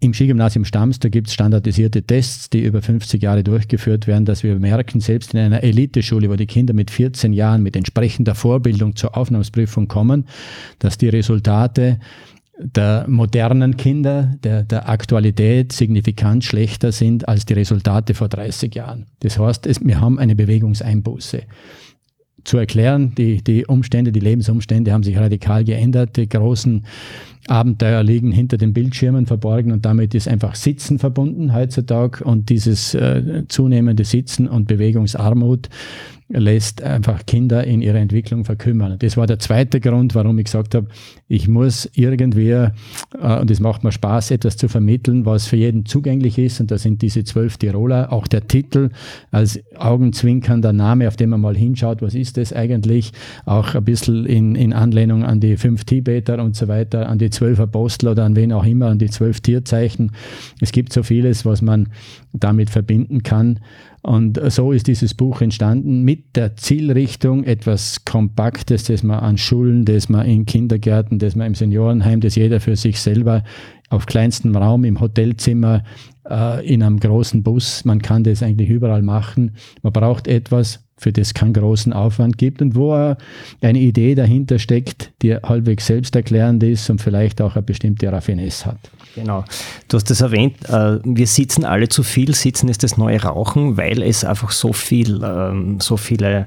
im 0.00 0.14
Skigymnasium 0.14 0.64
Stams, 0.64 0.98
da 0.98 1.08
gibt 1.08 1.28
es 1.28 1.34
standardisierte 1.34 2.02
Tests, 2.02 2.50
die 2.50 2.62
über 2.62 2.82
50 2.82 3.22
Jahre 3.22 3.44
durchgeführt 3.44 4.06
werden, 4.06 4.24
dass 4.24 4.42
wir 4.42 4.58
merken, 4.58 5.00
selbst 5.00 5.34
in 5.34 5.40
einer 5.40 5.62
Eliteschule, 5.62 6.30
wo 6.30 6.36
die 6.36 6.46
Kinder 6.46 6.74
mit 6.74 6.90
14 6.90 7.32
Jahren 7.32 7.62
mit 7.62 7.76
entsprechender 7.76 8.34
Vorbildung 8.34 8.96
zur 8.96 9.16
Aufnahmsprüfung 9.16 9.88
kommen, 9.88 10.26
dass 10.78 10.98
die 10.98 11.08
Resultate 11.08 11.98
der 12.58 13.06
modernen 13.08 13.76
Kinder, 13.76 14.34
der, 14.44 14.62
der 14.62 14.88
Aktualität 14.88 15.72
signifikant 15.72 16.44
schlechter 16.44 16.92
sind 16.92 17.28
als 17.28 17.46
die 17.46 17.54
Resultate 17.54 18.14
vor 18.14 18.28
30 18.28 18.74
Jahren. 18.74 19.06
Das 19.20 19.38
heißt, 19.38 19.66
es, 19.66 19.84
wir 19.84 20.00
haben 20.00 20.18
eine 20.18 20.36
Bewegungseinbuße 20.36 21.42
zu 22.44 22.58
erklären. 22.58 23.14
Die, 23.16 23.42
die 23.42 23.66
Umstände, 23.66 24.12
die 24.12 24.20
Lebensumstände 24.20 24.92
haben 24.92 25.02
sich 25.02 25.16
radikal 25.16 25.64
geändert. 25.64 26.16
Die 26.16 26.28
großen 26.28 26.84
Abenteuer 27.48 28.02
liegen 28.02 28.32
hinter 28.32 28.56
den 28.56 28.72
Bildschirmen 28.72 29.26
verborgen 29.26 29.72
und 29.72 29.84
damit 29.84 30.14
ist 30.14 30.28
einfach 30.28 30.54
Sitzen 30.54 30.98
verbunden 30.98 31.52
heutzutage 31.52 32.24
und 32.24 32.48
dieses 32.48 32.94
äh, 32.94 33.44
zunehmende 33.48 34.04
Sitzen 34.04 34.48
und 34.48 34.66
Bewegungsarmut 34.66 35.68
lässt 36.28 36.82
einfach 36.82 37.26
Kinder 37.26 37.64
in 37.64 37.82
ihrer 37.82 37.98
Entwicklung 37.98 38.44
verkümmern. 38.44 38.96
Das 38.98 39.16
war 39.16 39.26
der 39.26 39.38
zweite 39.38 39.80
Grund, 39.80 40.14
warum 40.14 40.38
ich 40.38 40.46
gesagt 40.46 40.74
habe, 40.74 40.88
ich 41.28 41.48
muss 41.48 41.88
irgendwie, 41.94 42.50
äh, 42.50 42.70
und 43.40 43.50
es 43.50 43.60
macht 43.60 43.84
mir 43.84 43.92
Spaß, 43.92 44.30
etwas 44.30 44.56
zu 44.56 44.68
vermitteln, 44.68 45.26
was 45.26 45.46
für 45.46 45.56
jeden 45.56 45.84
zugänglich 45.84 46.38
ist. 46.38 46.60
Und 46.60 46.70
da 46.70 46.78
sind 46.78 47.02
diese 47.02 47.24
zwölf 47.24 47.58
Tiroler, 47.58 48.10
auch 48.12 48.26
der 48.26 48.48
Titel 48.48 48.88
als 49.30 49.60
augenzwinkernder 49.76 50.72
Name, 50.72 51.08
auf 51.08 51.16
den 51.16 51.30
man 51.30 51.42
mal 51.42 51.56
hinschaut, 51.56 52.00
was 52.00 52.14
ist 52.14 52.38
das 52.38 52.52
eigentlich? 52.52 53.12
Auch 53.44 53.74
ein 53.74 53.84
bisschen 53.84 54.24
in, 54.24 54.54
in 54.54 54.72
Anlehnung 54.72 55.24
an 55.24 55.40
die 55.40 55.56
fünf 55.58 55.84
Tibeter 55.84 56.42
und 56.42 56.56
so 56.56 56.68
weiter, 56.68 57.08
an 57.08 57.18
die 57.18 57.30
zwölf 57.30 57.60
Apostel 57.60 58.08
oder 58.08 58.24
an 58.24 58.34
wen 58.34 58.52
auch 58.52 58.64
immer, 58.64 58.86
an 58.86 58.98
die 58.98 59.10
zwölf 59.10 59.40
Tierzeichen. 59.40 60.12
Es 60.60 60.72
gibt 60.72 60.92
so 60.92 61.02
vieles, 61.02 61.44
was 61.44 61.60
man 61.60 61.88
damit 62.32 62.70
verbinden 62.70 63.22
kann. 63.22 63.60
Und 64.06 64.38
so 64.52 64.72
ist 64.72 64.86
dieses 64.86 65.14
Buch 65.14 65.40
entstanden 65.40 66.02
mit 66.02 66.36
der 66.36 66.56
Zielrichtung, 66.56 67.42
etwas 67.44 68.04
Kompaktes, 68.04 68.84
das 68.84 69.02
man 69.02 69.20
an 69.20 69.38
Schulen, 69.38 69.86
das 69.86 70.10
man 70.10 70.26
in 70.26 70.44
Kindergärten, 70.44 71.18
das 71.18 71.36
man 71.36 71.46
im 71.46 71.54
Seniorenheim, 71.54 72.20
das 72.20 72.34
jeder 72.34 72.60
für 72.60 72.76
sich 72.76 73.00
selber 73.00 73.44
auf 73.88 74.04
kleinstem 74.04 74.54
Raum 74.56 74.84
im 74.84 75.00
Hotelzimmer, 75.00 75.84
äh, 76.28 76.66
in 76.66 76.82
einem 76.82 77.00
großen 77.00 77.42
Bus, 77.42 77.86
man 77.86 78.02
kann 78.02 78.24
das 78.24 78.42
eigentlich 78.42 78.68
überall 78.68 79.00
machen. 79.00 79.52
Man 79.82 79.94
braucht 79.94 80.28
etwas, 80.28 80.83
für 80.96 81.12
das 81.12 81.34
keinen 81.34 81.52
großen 81.52 81.92
Aufwand 81.92 82.38
gibt 82.38 82.62
und 82.62 82.74
wo 82.76 83.16
eine 83.60 83.78
Idee 83.78 84.14
dahinter 84.14 84.58
steckt, 84.58 85.12
die 85.22 85.34
halbwegs 85.34 85.86
selbsterklärend 85.86 86.62
ist 86.62 86.88
und 86.90 87.00
vielleicht 87.00 87.40
auch 87.42 87.56
eine 87.56 87.62
bestimmte 87.62 88.10
Raffinesse 88.10 88.66
hat. 88.66 88.90
Genau. 89.14 89.44
Du 89.88 89.96
hast 89.96 90.10
das 90.10 90.20
erwähnt, 90.20 90.68
äh, 90.68 90.98
wir 91.04 91.26
sitzen 91.26 91.64
alle 91.64 91.88
zu 91.88 92.02
viel. 92.02 92.34
Sitzen 92.34 92.68
ist 92.68 92.82
das 92.82 92.96
neue 92.96 93.22
Rauchen, 93.22 93.76
weil 93.76 94.02
es 94.02 94.24
einfach 94.24 94.50
so 94.50 94.72
viel, 94.72 95.22
ähm, 95.22 95.78
so 95.80 95.96
viele 95.96 96.46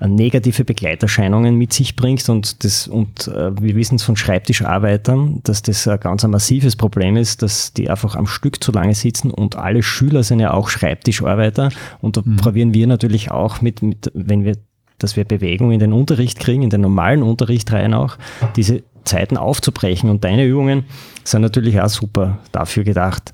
negative 0.00 0.64
Begleiterscheinungen 0.64 1.56
mit 1.56 1.72
sich 1.72 1.96
bringt 1.96 2.28
und 2.28 2.64
das, 2.64 2.88
und 2.88 3.28
äh, 3.28 3.52
wir 3.60 3.76
wissen 3.76 3.96
es 3.96 4.02
von 4.02 4.16
Schreibtischarbeitern, 4.16 5.40
dass 5.44 5.62
das 5.62 5.86
ein 5.86 6.00
ganz 6.00 6.24
ein 6.24 6.30
massives 6.30 6.76
Problem 6.76 7.16
ist, 7.16 7.42
dass 7.42 7.72
die 7.72 7.88
einfach 7.88 8.16
am 8.16 8.26
Stück 8.26 8.62
zu 8.62 8.72
lange 8.72 8.94
sitzen 8.94 9.30
und 9.30 9.56
alle 9.56 9.82
Schüler 9.82 10.22
sind 10.22 10.40
ja 10.40 10.52
auch 10.52 10.68
Schreibtischarbeiter 10.68 11.70
und 12.00 12.16
da 12.16 12.22
mhm. 12.24 12.36
probieren 12.36 12.74
wir 12.74 12.86
natürlich 12.86 13.30
auch 13.30 13.60
mit, 13.60 13.82
mit, 13.82 14.10
wenn 14.14 14.44
wir 14.44 14.56
dass 14.98 15.16
wir 15.16 15.24
Bewegung 15.24 15.72
in 15.72 15.80
den 15.80 15.92
Unterricht 15.92 16.38
kriegen, 16.38 16.62
in 16.62 16.70
den 16.70 16.80
normalen 16.80 17.22
Unterricht 17.22 17.72
rein 17.72 17.94
auch, 17.94 18.16
diese 18.56 18.84
Zeiten 19.04 19.36
aufzubrechen. 19.36 20.08
Und 20.08 20.24
deine 20.24 20.44
Übungen 20.44 20.84
sind 21.24 21.42
natürlich 21.42 21.80
auch 21.80 21.88
super 21.88 22.38
dafür 22.52 22.84
gedacht. 22.84 23.32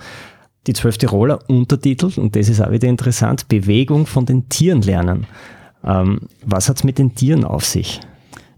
Die 0.66 0.72
zwölf 0.72 0.98
Tiroler 0.98 1.38
Untertitel, 1.48 2.10
und 2.20 2.36
das 2.36 2.48
ist 2.48 2.60
auch 2.60 2.70
wieder 2.70 2.88
interessant, 2.88 3.48
Bewegung 3.48 4.06
von 4.06 4.26
den 4.26 4.48
Tieren 4.48 4.82
lernen. 4.82 5.26
Ähm, 5.84 6.20
was 6.44 6.68
hat 6.68 6.76
es 6.76 6.84
mit 6.84 6.98
den 6.98 7.14
Tieren 7.14 7.44
auf 7.44 7.64
sich? 7.64 8.00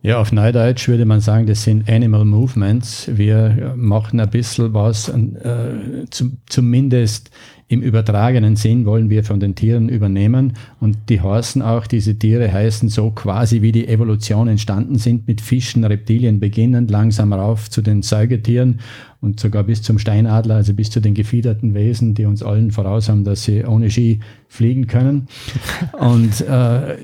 Ja, 0.05 0.19
auf 0.19 0.33
Neudeutsch 0.33 0.89
würde 0.89 1.05
man 1.05 1.21
sagen, 1.21 1.47
das 1.47 1.63
sind 1.63 1.89
Animal 1.89 2.25
Movements. 2.25 3.09
Wir 3.13 3.75
machen 3.77 4.19
ein 4.19 4.31
bisschen 4.31 4.75
was, 4.75 5.09
äh, 5.09 6.07
zum, 6.11 6.39
zumindest 6.49 7.31
im 7.73 7.81
übertragenen 7.81 8.55
Sinn 8.55 8.85
wollen 8.85 9.09
wir 9.09 9.25
von 9.25 9.41
den 9.41 9.55
Tieren 9.55 9.89
übernehmen 9.89 10.53
und 10.79 10.99
die 11.09 11.23
heißen 11.23 11.63
auch, 11.63 11.87
diese 11.87 12.19
Tiere 12.19 12.53
heißen 12.53 12.91
so 12.91 13.11
quasi 13.13 13.63
wie 13.63 13.73
die 13.73 13.89
Evolution 13.89 14.47
entstanden 14.47 14.99
sind, 14.99 15.27
mit 15.27 15.41
Fischen, 15.41 15.83
Reptilien 15.83 16.39
beginnend, 16.39 16.91
langsam 16.91 17.33
rauf 17.33 17.71
zu 17.71 17.81
den 17.81 18.03
Säugetieren 18.03 18.81
und 19.23 19.41
sogar 19.41 19.63
bis 19.63 19.81
zum 19.81 19.99
Steinadler, 19.99 20.57
also 20.57 20.75
bis 20.75 20.91
zu 20.91 21.01
den 21.01 21.15
gefiederten 21.15 21.73
Wesen, 21.73 22.13
die 22.13 22.27
uns 22.27 22.43
allen 22.43 22.73
voraus 22.73 23.09
haben, 23.09 23.25
dass 23.25 23.45
sie 23.45 23.65
ohne 23.65 23.91
Ski 23.91 24.21
fliegen 24.49 24.87
können. 24.87 25.29
Und 25.99 26.43
äh, 26.43 26.97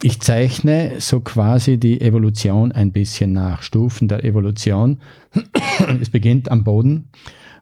ich 0.00 0.20
zeichne 0.20 0.92
so 0.98 1.20
quasi 1.20 1.78
die 1.78 2.00
Evolution 2.00 2.70
ein 2.70 2.92
bisschen 2.92 3.32
nach, 3.32 3.62
Stufen 3.62 4.06
der 4.06 4.24
Evolution. 4.24 4.98
es 6.00 6.10
beginnt 6.10 6.50
am 6.52 6.62
Boden 6.62 7.08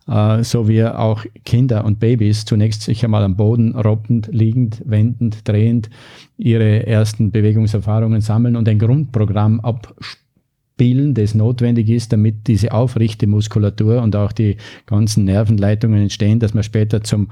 äh, 0.09 0.43
so 0.43 0.69
wie 0.69 0.85
auch 0.85 1.25
Kinder 1.45 1.85
und 1.85 2.01
Babys 2.01 2.45
zunächst 2.45 2.83
sich 2.83 3.05
einmal 3.05 3.23
am 3.23 3.37
Boden 3.37 3.75
robbend, 3.75 4.29
liegend, 4.33 4.83
wendend, 4.85 5.47
drehend 5.49 5.91
ihre 6.37 6.87
ersten 6.87 7.31
Bewegungserfahrungen 7.31 8.21
sammeln 8.21 8.57
und 8.57 8.69
ein 8.69 8.79
Grundprogramm 8.79 9.61
abspielen, 9.61 11.15
das 11.15 11.35
notwendig 11.35 11.89
ist, 11.89 12.13
damit 12.13 12.49
diese 12.49 12.73
aufrichte 12.73 13.27
Muskulatur 13.27 14.03
und 14.03 14.17
auch 14.17 14.33
die 14.33 14.57
ganzen 14.87 15.25
Nervenleitungen 15.25 16.03
entstehen, 16.03 16.41
dass 16.41 16.55
man 16.55 16.65
später 16.65 17.03
zum 17.03 17.29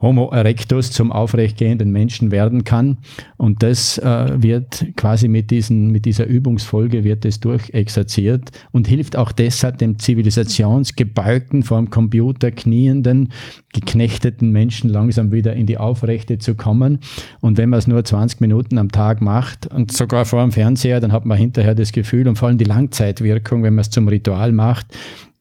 Homo 0.00 0.30
erectus 0.30 0.90
zum 0.90 1.10
aufrechtgehenden 1.10 1.90
Menschen 1.90 2.30
werden 2.30 2.64
kann. 2.64 2.98
Und 3.38 3.62
das 3.62 3.96
äh, 3.96 4.42
wird 4.42 4.86
quasi 4.96 5.26
mit, 5.26 5.50
diesen, 5.50 5.90
mit 5.90 6.04
dieser 6.04 6.26
Übungsfolge 6.26 7.02
wird 7.02 7.24
es 7.24 7.40
durchexerziert 7.40 8.50
und 8.72 8.86
hilft 8.86 9.16
auch 9.16 9.32
deshalb 9.32 9.78
dem 9.78 9.98
zivilisationsgebeugten, 9.98 11.62
vor 11.62 11.78
dem 11.78 11.88
Computer 11.88 12.50
knienden, 12.50 13.32
geknechteten 13.72 14.50
Menschen 14.50 14.90
langsam 14.90 15.32
wieder 15.32 15.54
in 15.54 15.64
die 15.64 15.78
Aufrechte 15.78 16.38
zu 16.38 16.56
kommen. 16.56 16.98
Und 17.40 17.56
wenn 17.56 17.70
man 17.70 17.78
es 17.78 17.86
nur 17.86 18.04
20 18.04 18.40
Minuten 18.42 18.76
am 18.76 18.92
Tag 18.92 19.22
macht 19.22 19.66
und 19.66 19.92
sogar 19.92 20.26
vor 20.26 20.42
dem 20.42 20.52
Fernseher, 20.52 21.00
dann 21.00 21.12
hat 21.12 21.24
man 21.24 21.38
hinterher 21.38 21.74
das 21.74 21.92
Gefühl 21.92 22.28
und 22.28 22.36
vor 22.36 22.48
allem 22.48 22.58
die 22.58 22.64
Langzeitwirkung, 22.64 23.62
wenn 23.62 23.74
man 23.74 23.80
es 23.80 23.90
zum 23.90 24.08
Ritual 24.08 24.52
macht, 24.52 24.88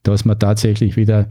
dass 0.08 0.26
man 0.26 0.40
tatsächlich 0.40 0.96
wieder 0.96 1.28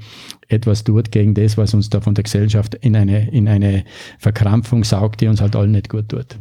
etwas 0.48 0.84
tut 0.84 1.10
gegen 1.10 1.34
das, 1.34 1.56
was 1.56 1.74
uns 1.74 1.90
da 1.90 2.00
von 2.00 2.14
der 2.14 2.24
Gesellschaft 2.24 2.74
in 2.74 2.96
eine, 2.96 3.30
in 3.30 3.48
eine 3.48 3.84
Verkrampfung 4.18 4.84
saugt, 4.84 5.20
die 5.20 5.28
uns 5.28 5.40
halt 5.40 5.56
allen 5.56 5.72
nicht 5.72 5.88
gut 5.88 6.08
tut. 6.08 6.38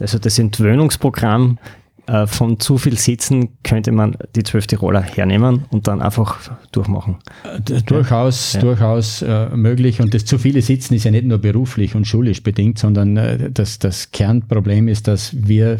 Also 0.00 0.18
das 0.18 0.38
Entwöhnungsprogramm 0.38 1.58
äh, 2.06 2.26
von 2.26 2.58
zu 2.58 2.78
viel 2.78 2.98
Sitzen 2.98 3.58
könnte 3.62 3.92
man 3.92 4.16
die 4.34 4.42
zwölf 4.42 4.66
Tiroler 4.66 5.02
hernehmen 5.02 5.66
und 5.70 5.86
dann 5.86 6.00
einfach 6.00 6.50
durchmachen. 6.72 7.18
Äh, 7.44 7.82
durchaus, 7.82 8.54
ja. 8.54 8.60
durchaus 8.60 9.22
äh, 9.22 9.48
möglich. 9.50 10.00
Und 10.00 10.14
das 10.14 10.24
zu 10.24 10.38
viele 10.38 10.62
Sitzen 10.62 10.94
ist 10.94 11.04
ja 11.04 11.10
nicht 11.10 11.26
nur 11.26 11.38
beruflich 11.38 11.94
und 11.94 12.06
schulisch 12.06 12.42
bedingt, 12.42 12.78
sondern 12.78 13.16
äh, 13.16 13.50
das, 13.50 13.78
das 13.78 14.10
Kernproblem 14.10 14.88
ist, 14.88 15.06
dass 15.06 15.36
wir 15.36 15.78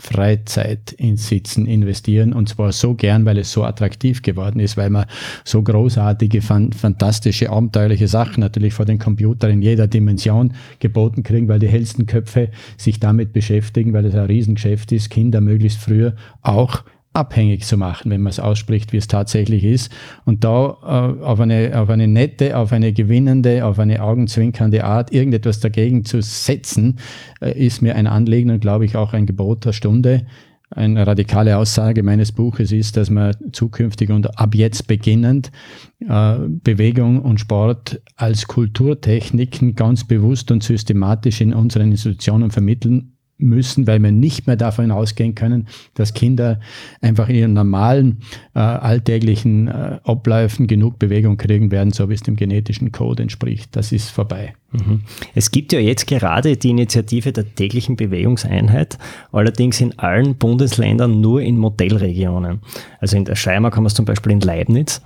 Freizeit 0.00 0.92
ins 0.92 1.28
Sitzen 1.28 1.66
investieren. 1.66 2.32
Und 2.32 2.48
zwar 2.48 2.72
so 2.72 2.94
gern, 2.94 3.24
weil 3.24 3.38
es 3.38 3.52
so 3.52 3.64
attraktiv 3.64 4.22
geworden 4.22 4.58
ist, 4.60 4.76
weil 4.76 4.90
man 4.90 5.06
so 5.44 5.62
großartige, 5.62 6.40
fantastische, 6.40 7.50
abenteuerliche 7.50 8.08
Sachen 8.08 8.40
natürlich 8.40 8.74
vor 8.74 8.86
den 8.86 8.98
Computern 8.98 9.50
in 9.50 9.62
jeder 9.62 9.86
Dimension 9.86 10.54
geboten 10.78 11.22
kriegen, 11.22 11.48
weil 11.48 11.58
die 11.58 11.68
hellsten 11.68 12.06
Köpfe 12.06 12.50
sich 12.76 13.00
damit 13.00 13.32
beschäftigen, 13.32 13.92
weil 13.92 14.06
es 14.06 14.14
ein 14.14 14.26
Riesengeschäft 14.26 14.92
ist, 14.92 15.10
Kinder 15.10 15.40
möglichst 15.40 15.78
früher 15.78 16.14
auch 16.40 16.84
abhängig 17.12 17.64
zu 17.64 17.76
machen, 17.76 18.10
wenn 18.10 18.22
man 18.22 18.30
es 18.30 18.40
ausspricht, 18.40 18.92
wie 18.92 18.96
es 18.96 19.06
tatsächlich 19.06 19.64
ist. 19.64 19.92
Und 20.24 20.44
da 20.44 20.76
äh, 20.82 21.22
auf, 21.22 21.40
eine, 21.40 21.72
auf 21.78 21.90
eine 21.90 22.08
nette, 22.08 22.56
auf 22.56 22.72
eine 22.72 22.92
gewinnende, 22.92 23.64
auf 23.64 23.78
eine 23.78 24.02
augenzwinkernde 24.02 24.84
Art 24.84 25.12
irgendetwas 25.12 25.60
dagegen 25.60 26.04
zu 26.04 26.22
setzen, 26.22 26.98
äh, 27.40 27.52
ist 27.52 27.82
mir 27.82 27.96
ein 27.96 28.06
Anliegen 28.06 28.50
und 28.50 28.60
glaube 28.60 28.84
ich 28.84 28.96
auch 28.96 29.12
ein 29.12 29.26
Gebot 29.26 29.64
der 29.64 29.72
Stunde. 29.72 30.26
Eine 30.70 31.06
radikale 31.06 31.58
Aussage 31.58 32.02
meines 32.02 32.32
Buches 32.32 32.72
ist, 32.72 32.96
dass 32.96 33.10
man 33.10 33.34
zukünftig 33.52 34.08
und 34.08 34.38
ab 34.38 34.54
jetzt 34.54 34.86
beginnend 34.86 35.52
äh, 36.00 36.36
Bewegung 36.48 37.20
und 37.20 37.40
Sport 37.40 38.00
als 38.16 38.46
Kulturtechniken 38.46 39.74
ganz 39.74 40.04
bewusst 40.04 40.50
und 40.50 40.62
systematisch 40.62 41.42
in 41.42 41.52
unseren 41.52 41.90
Institutionen 41.90 42.50
vermitteln 42.50 43.11
müssen, 43.42 43.86
weil 43.86 44.02
wir 44.02 44.12
nicht 44.12 44.46
mehr 44.46 44.56
davon 44.56 44.90
ausgehen 44.90 45.34
können, 45.34 45.66
dass 45.94 46.14
Kinder 46.14 46.60
einfach 47.00 47.28
in 47.28 47.36
ihren 47.36 47.52
normalen 47.52 48.18
äh, 48.54 48.60
alltäglichen 48.60 49.68
äh, 49.68 49.98
Abläufen 50.04 50.66
genug 50.66 50.98
Bewegung 50.98 51.36
kriegen 51.36 51.70
werden, 51.70 51.92
so 51.92 52.08
wie 52.08 52.14
es 52.14 52.22
dem 52.22 52.36
genetischen 52.36 52.92
Code 52.92 53.22
entspricht. 53.22 53.74
Das 53.76 53.92
ist 53.92 54.10
vorbei. 54.10 54.54
Mhm. 54.72 55.02
Es 55.34 55.50
gibt 55.50 55.72
ja 55.72 55.80
jetzt 55.80 56.06
gerade 56.06 56.56
die 56.56 56.70
Initiative 56.70 57.32
der 57.32 57.54
täglichen 57.54 57.96
Bewegungseinheit, 57.96 58.98
allerdings 59.32 59.80
in 59.80 59.98
allen 59.98 60.36
Bundesländern 60.36 61.20
nur 61.20 61.42
in 61.42 61.58
Modellregionen. 61.58 62.60
Also 63.00 63.16
in 63.16 63.24
der 63.24 63.34
Steiermark 63.34 63.76
haben 63.76 63.84
wir 63.84 63.88
es 63.88 63.94
zum 63.94 64.06
Beispiel 64.06 64.32
in 64.32 64.40
Leibniz 64.40 65.02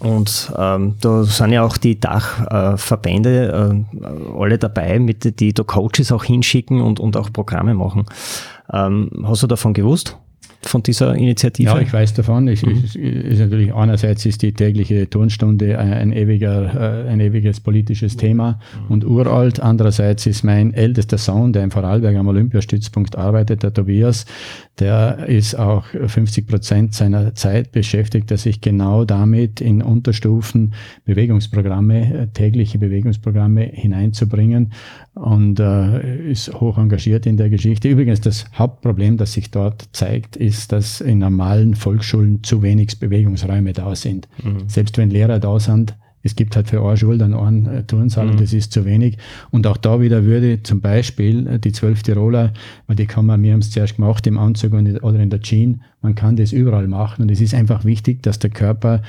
und 0.00 0.52
ähm, 0.56 0.96
da 1.00 1.24
sind 1.24 1.52
ja 1.52 1.62
auch 1.62 1.76
die 1.76 2.00
Dachverbände 2.00 3.84
äh, 4.02 4.38
alle 4.38 4.58
dabei, 4.58 4.98
mit, 4.98 5.40
die 5.40 5.52
da 5.52 5.62
Coaches 5.62 6.10
auch 6.10 6.24
hinschicken 6.24 6.80
und, 6.80 6.98
und 6.98 7.16
auch 7.16 7.32
Programme 7.32 7.74
machen. 7.74 8.06
Ähm, 8.72 9.10
hast 9.24 9.42
du 9.42 9.46
davon 9.46 9.74
gewusst? 9.74 10.16
Von 10.62 10.82
dieser 10.82 11.14
Initiative? 11.14 11.70
Ja, 11.70 11.78
ich 11.78 11.92
weiß 11.92 12.14
davon. 12.14 12.48
Ich, 12.48 12.64
mhm. 12.64 12.84
ist, 12.84 12.96
ist 12.96 13.40
natürlich 13.40 13.74
einerseits 13.74 14.26
ist 14.26 14.42
die 14.42 14.52
tägliche 14.52 15.08
Turnstunde 15.08 15.78
ein, 15.78 15.92
ein, 15.92 16.12
ewiger, 16.12 17.04
äh, 17.06 17.08
ein 17.08 17.20
ewiges 17.20 17.60
politisches 17.60 18.16
Thema 18.16 18.60
mhm. 18.84 18.90
und 18.90 19.04
uralt. 19.06 19.60
Andererseits 19.60 20.26
ist 20.26 20.42
mein 20.42 20.74
ältester 20.74 21.18
Sohn, 21.18 21.52
der 21.52 21.64
in 21.64 21.70
Vorarlberg 21.70 22.16
am 22.16 22.28
Olympiastützpunkt 22.28 23.16
arbeitet, 23.16 23.62
der 23.62 23.72
Tobias, 23.72 24.26
der 24.78 25.26
ist 25.28 25.54
auch 25.58 25.84
50 25.86 26.46
Prozent 26.46 26.94
seiner 26.94 27.34
Zeit 27.34 27.72
beschäftigt, 27.72 28.30
dass 28.30 28.42
sich 28.42 28.60
genau 28.60 29.04
damit 29.04 29.60
in 29.60 29.82
Unterstufen 29.82 30.74
Bewegungsprogramme, 31.04 32.14
äh, 32.14 32.26
tägliche 32.28 32.78
Bewegungsprogramme 32.78 33.62
hineinzubringen. 33.62 34.72
Und 35.20 35.60
äh, 35.60 36.30
ist 36.30 36.50
hoch 36.54 36.78
engagiert 36.78 37.26
in 37.26 37.36
der 37.36 37.50
Geschichte. 37.50 37.88
Übrigens, 37.88 38.22
das 38.22 38.46
Hauptproblem, 38.54 39.18
das 39.18 39.34
sich 39.34 39.50
dort 39.50 39.86
zeigt, 39.92 40.36
ist, 40.36 40.72
dass 40.72 41.02
in 41.02 41.18
normalen 41.18 41.74
Volksschulen 41.74 42.42
zu 42.42 42.62
wenig 42.62 42.98
Bewegungsräume 42.98 43.74
da 43.74 43.94
sind. 43.94 44.28
Mhm. 44.42 44.68
Selbst 44.68 44.96
wenn 44.96 45.10
Lehrer 45.10 45.38
da 45.38 45.60
sind, 45.60 45.94
es 46.22 46.36
gibt 46.36 46.56
halt 46.56 46.68
für 46.68 46.82
eine 46.82 46.96
Schule 46.96 47.18
dann 47.18 47.34
einen 47.34 47.66
äh, 47.66 47.82
Turnsaal 47.84 48.26
mhm. 48.26 48.30
und 48.32 48.40
das 48.40 48.54
ist 48.54 48.72
zu 48.72 48.86
wenig. 48.86 49.18
Und 49.50 49.66
auch 49.66 49.76
da 49.76 50.00
wieder 50.00 50.24
würde 50.24 50.62
zum 50.62 50.80
Beispiel 50.80 51.46
äh, 51.46 51.58
die 51.58 51.72
zwölf 51.72 52.02
Tiroler, 52.02 52.54
weil 52.86 52.96
die 52.96 53.06
kann 53.06 53.26
man, 53.26 53.42
wir 53.42 53.52
haben 53.52 53.60
es 53.60 53.70
zuerst 53.70 53.96
gemacht 53.96 54.26
im 54.26 54.38
Anzug 54.38 54.72
oder 54.72 55.20
in 55.20 55.30
der 55.30 55.40
Jeans, 55.40 55.80
man 56.00 56.14
kann 56.14 56.36
das 56.36 56.52
überall 56.52 56.88
machen 56.88 57.22
und 57.22 57.30
es 57.30 57.42
ist 57.42 57.52
einfach 57.52 57.84
wichtig, 57.84 58.22
dass 58.22 58.38
der 58.38 58.50
Körper 58.50 59.02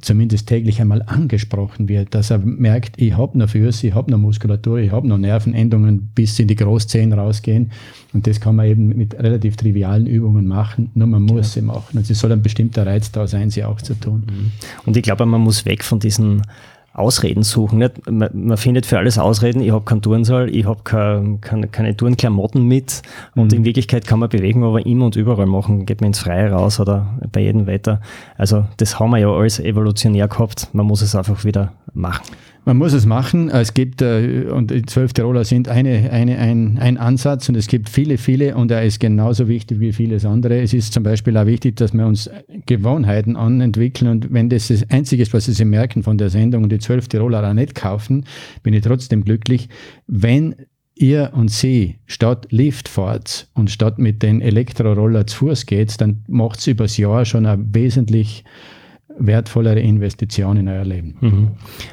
zumindest 0.00 0.48
täglich 0.48 0.80
einmal 0.80 1.02
angesprochen 1.02 1.88
wird, 1.88 2.14
dass 2.14 2.30
er 2.30 2.38
merkt, 2.38 3.00
ich 3.00 3.16
habe 3.16 3.38
noch 3.38 3.50
Füße, 3.50 3.86
ich 3.86 3.94
habe 3.94 4.10
noch 4.10 4.18
Muskulatur, 4.18 4.78
ich 4.78 4.90
habe 4.90 5.06
noch 5.06 5.18
Nervenendungen 5.18 6.10
bis 6.14 6.38
in 6.38 6.48
die 6.48 6.56
Großzehen 6.56 7.12
rausgehen. 7.12 7.70
Und 8.12 8.26
das 8.26 8.40
kann 8.40 8.56
man 8.56 8.66
eben 8.66 8.88
mit 8.88 9.14
relativ 9.14 9.56
trivialen 9.56 10.06
Übungen 10.06 10.46
machen, 10.46 10.90
nur 10.94 11.08
man 11.08 11.22
muss 11.22 11.54
ja. 11.54 11.60
sie 11.60 11.66
machen. 11.66 11.98
Und 11.98 12.08
es 12.08 12.18
soll 12.18 12.32
ein 12.32 12.42
bestimmter 12.42 12.86
Reiz 12.86 13.12
da 13.12 13.26
sein, 13.26 13.50
sie 13.50 13.64
auch 13.64 13.80
zu 13.80 13.94
tun. 13.94 14.24
Mhm. 14.26 14.52
Und 14.86 14.96
ich 14.96 15.02
glaube, 15.02 15.26
man 15.26 15.40
muss 15.40 15.64
weg 15.66 15.84
von 15.84 15.98
diesen 15.98 16.42
Ausreden 16.94 17.42
suchen. 17.42 17.78
Nicht? 17.78 18.10
Man, 18.10 18.28
man 18.32 18.56
findet 18.56 18.86
für 18.86 18.98
alles 18.98 19.18
Ausreden, 19.18 19.62
ich 19.62 19.70
habe 19.70 19.84
keinen 19.84 20.02
Turnsaal, 20.02 20.54
ich 20.54 20.66
habe 20.66 20.80
kein, 20.84 21.40
keine, 21.40 21.68
keine 21.68 21.96
Turnklamotten 21.96 22.66
mit 22.66 23.02
und 23.34 23.52
mhm. 23.52 23.58
in 23.58 23.64
Wirklichkeit 23.64 24.06
kann 24.06 24.18
man 24.18 24.28
Bewegung 24.28 24.64
aber 24.64 24.84
immer 24.84 25.06
und 25.06 25.16
überall 25.16 25.46
machen, 25.46 25.86
geht 25.86 26.00
man 26.00 26.08
ins 26.08 26.18
Freie 26.18 26.50
raus 26.50 26.80
oder 26.80 27.18
bei 27.32 27.40
jedem 27.40 27.66
Wetter. 27.66 28.00
Also 28.36 28.66
das 28.76 29.00
haben 29.00 29.10
wir 29.10 29.18
ja 29.18 29.30
alles 29.30 29.58
evolutionär 29.58 30.28
gehabt, 30.28 30.68
man 30.72 30.86
muss 30.86 31.02
es 31.02 31.14
einfach 31.14 31.44
wieder 31.44 31.72
machen. 31.94 32.22
Man 32.64 32.76
muss 32.76 32.92
es 32.92 33.06
machen. 33.06 33.50
Es 33.50 33.74
gibt, 33.74 34.02
äh, 34.02 34.46
und 34.50 34.70
die 34.70 34.82
zwölf 34.82 35.12
Tiroler 35.12 35.44
sind 35.44 35.68
eine, 35.68 36.10
eine, 36.12 36.38
ein, 36.38 36.78
ein 36.78 36.96
Ansatz 36.96 37.48
und 37.48 37.56
es 37.56 37.66
gibt 37.66 37.88
viele, 37.88 38.18
viele 38.18 38.56
und 38.56 38.70
er 38.70 38.84
ist 38.84 39.00
genauso 39.00 39.48
wichtig 39.48 39.80
wie 39.80 39.92
vieles 39.92 40.24
andere. 40.24 40.60
Es 40.60 40.72
ist 40.72 40.92
zum 40.92 41.02
Beispiel 41.02 41.36
auch 41.36 41.46
wichtig, 41.46 41.76
dass 41.76 41.92
wir 41.92 42.06
uns 42.06 42.30
Gewohnheiten 42.66 43.36
anentwickeln 43.36 44.08
und 44.10 44.32
wenn 44.32 44.48
das 44.48 44.68
das 44.68 44.88
Einzige 44.90 45.22
ist, 45.22 45.34
was 45.34 45.46
Sie 45.46 45.64
merken 45.64 46.04
von 46.04 46.18
der 46.18 46.30
Sendung 46.30 46.62
und 46.62 46.70
die 46.70 46.78
zwölf 46.78 47.08
Tiroler 47.08 47.48
auch 47.48 47.54
nicht 47.54 47.74
kaufen, 47.74 48.26
bin 48.62 48.74
ich 48.74 48.82
trotzdem 48.82 49.24
glücklich, 49.24 49.68
wenn 50.06 50.54
ihr 50.94 51.32
und 51.34 51.50
sie 51.50 51.96
statt 52.06 52.46
Lift 52.50 52.88
fahrt 52.88 53.48
und 53.54 53.70
statt 53.70 53.98
mit 53.98 54.22
den 54.22 54.40
Elektroroller 54.40 55.26
zu 55.26 55.38
Fuß 55.38 55.66
geht, 55.66 56.00
dann 56.00 56.22
macht 56.28 56.60
es 56.60 56.66
übers 56.68 56.96
Jahr 56.96 57.24
schon 57.24 57.46
ein 57.46 57.74
wesentlich 57.74 58.44
wertvollere 59.26 59.80
Investition 59.80 60.56
in 60.56 60.68
euer 60.68 60.84
Leben. 60.84 61.16
Mhm. 61.20 61.48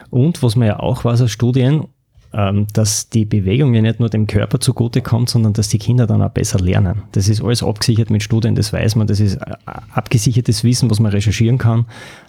Und 0.10 0.44
was 0.44 0.56
man 0.56 0.68
ja 0.68 0.80
auch 0.80 1.06
weiß 1.06 1.22
aus 1.22 1.32
Studien, 1.32 1.86
dass 2.32 3.10
die 3.10 3.26
Bewegung 3.26 3.74
ja 3.74 3.82
nicht 3.82 4.00
nur 4.00 4.10
dem 4.10 4.28
Körper 4.28 4.60
zugute 4.60 5.02
kommt, 5.02 5.30
sondern 5.30 5.54
dass 5.54 5.70
die 5.70 5.80
Kinder 5.80 6.06
dann 6.06 6.22
auch 6.22 6.30
besser 6.30 6.60
lernen. 6.60 7.04
Das 7.14 7.28
ist 7.28 7.44
alles 7.44 7.64
abgesichert 7.64 8.12
mit 8.12 8.22
Studien, 8.22 8.54
das 8.54 8.72
weiß 8.72 8.96
man, 8.96 9.08
das 9.08 9.20
ist 9.20 9.38
äh, 9.38 9.56
abgesichertes 9.94 10.64
Wissen, 10.64 10.92
was 10.92 11.00
man 11.00 11.12
recherchieren 11.12 11.58
kann. 11.58 11.86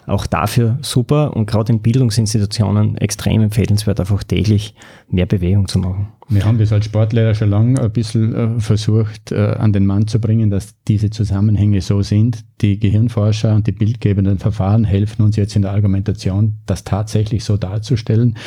Auch 0.07 0.25
dafür 0.25 0.79
super 0.81 1.35
und 1.35 1.45
gerade 1.45 1.71
in 1.71 1.81
Bildungsinstitutionen 1.81 2.97
extrem 2.97 3.41
empfehlenswert, 3.41 3.99
einfach 3.99 4.23
täglich 4.23 4.73
mehr 5.09 5.27
Bewegung 5.27 5.67
zu 5.67 5.77
machen. 5.77 6.07
Wir 6.29 6.45
haben 6.45 6.57
das 6.57 6.71
als 6.71 6.85
Sportlehrer 6.85 7.35
schon 7.35 7.49
lange 7.49 7.81
ein 7.81 7.91
bisschen 7.91 8.33
äh, 8.33 8.59
versucht, 8.59 9.31
äh, 9.33 9.35
an 9.35 9.73
den 9.73 9.85
Mann 9.85 10.07
zu 10.07 10.19
bringen, 10.19 10.49
dass 10.49 10.75
diese 10.87 11.09
Zusammenhänge 11.09 11.81
so 11.81 12.01
sind. 12.01 12.45
Die 12.61 12.79
Gehirnforscher 12.79 13.53
und 13.53 13.67
die 13.67 13.73
bildgebenden 13.73 14.39
Verfahren 14.39 14.85
helfen 14.85 15.23
uns 15.23 15.35
jetzt 15.35 15.55
in 15.57 15.61
der 15.61 15.71
Argumentation, 15.71 16.59
das 16.65 16.85
tatsächlich 16.85 17.43
so 17.43 17.57
darzustellen. 17.57 18.37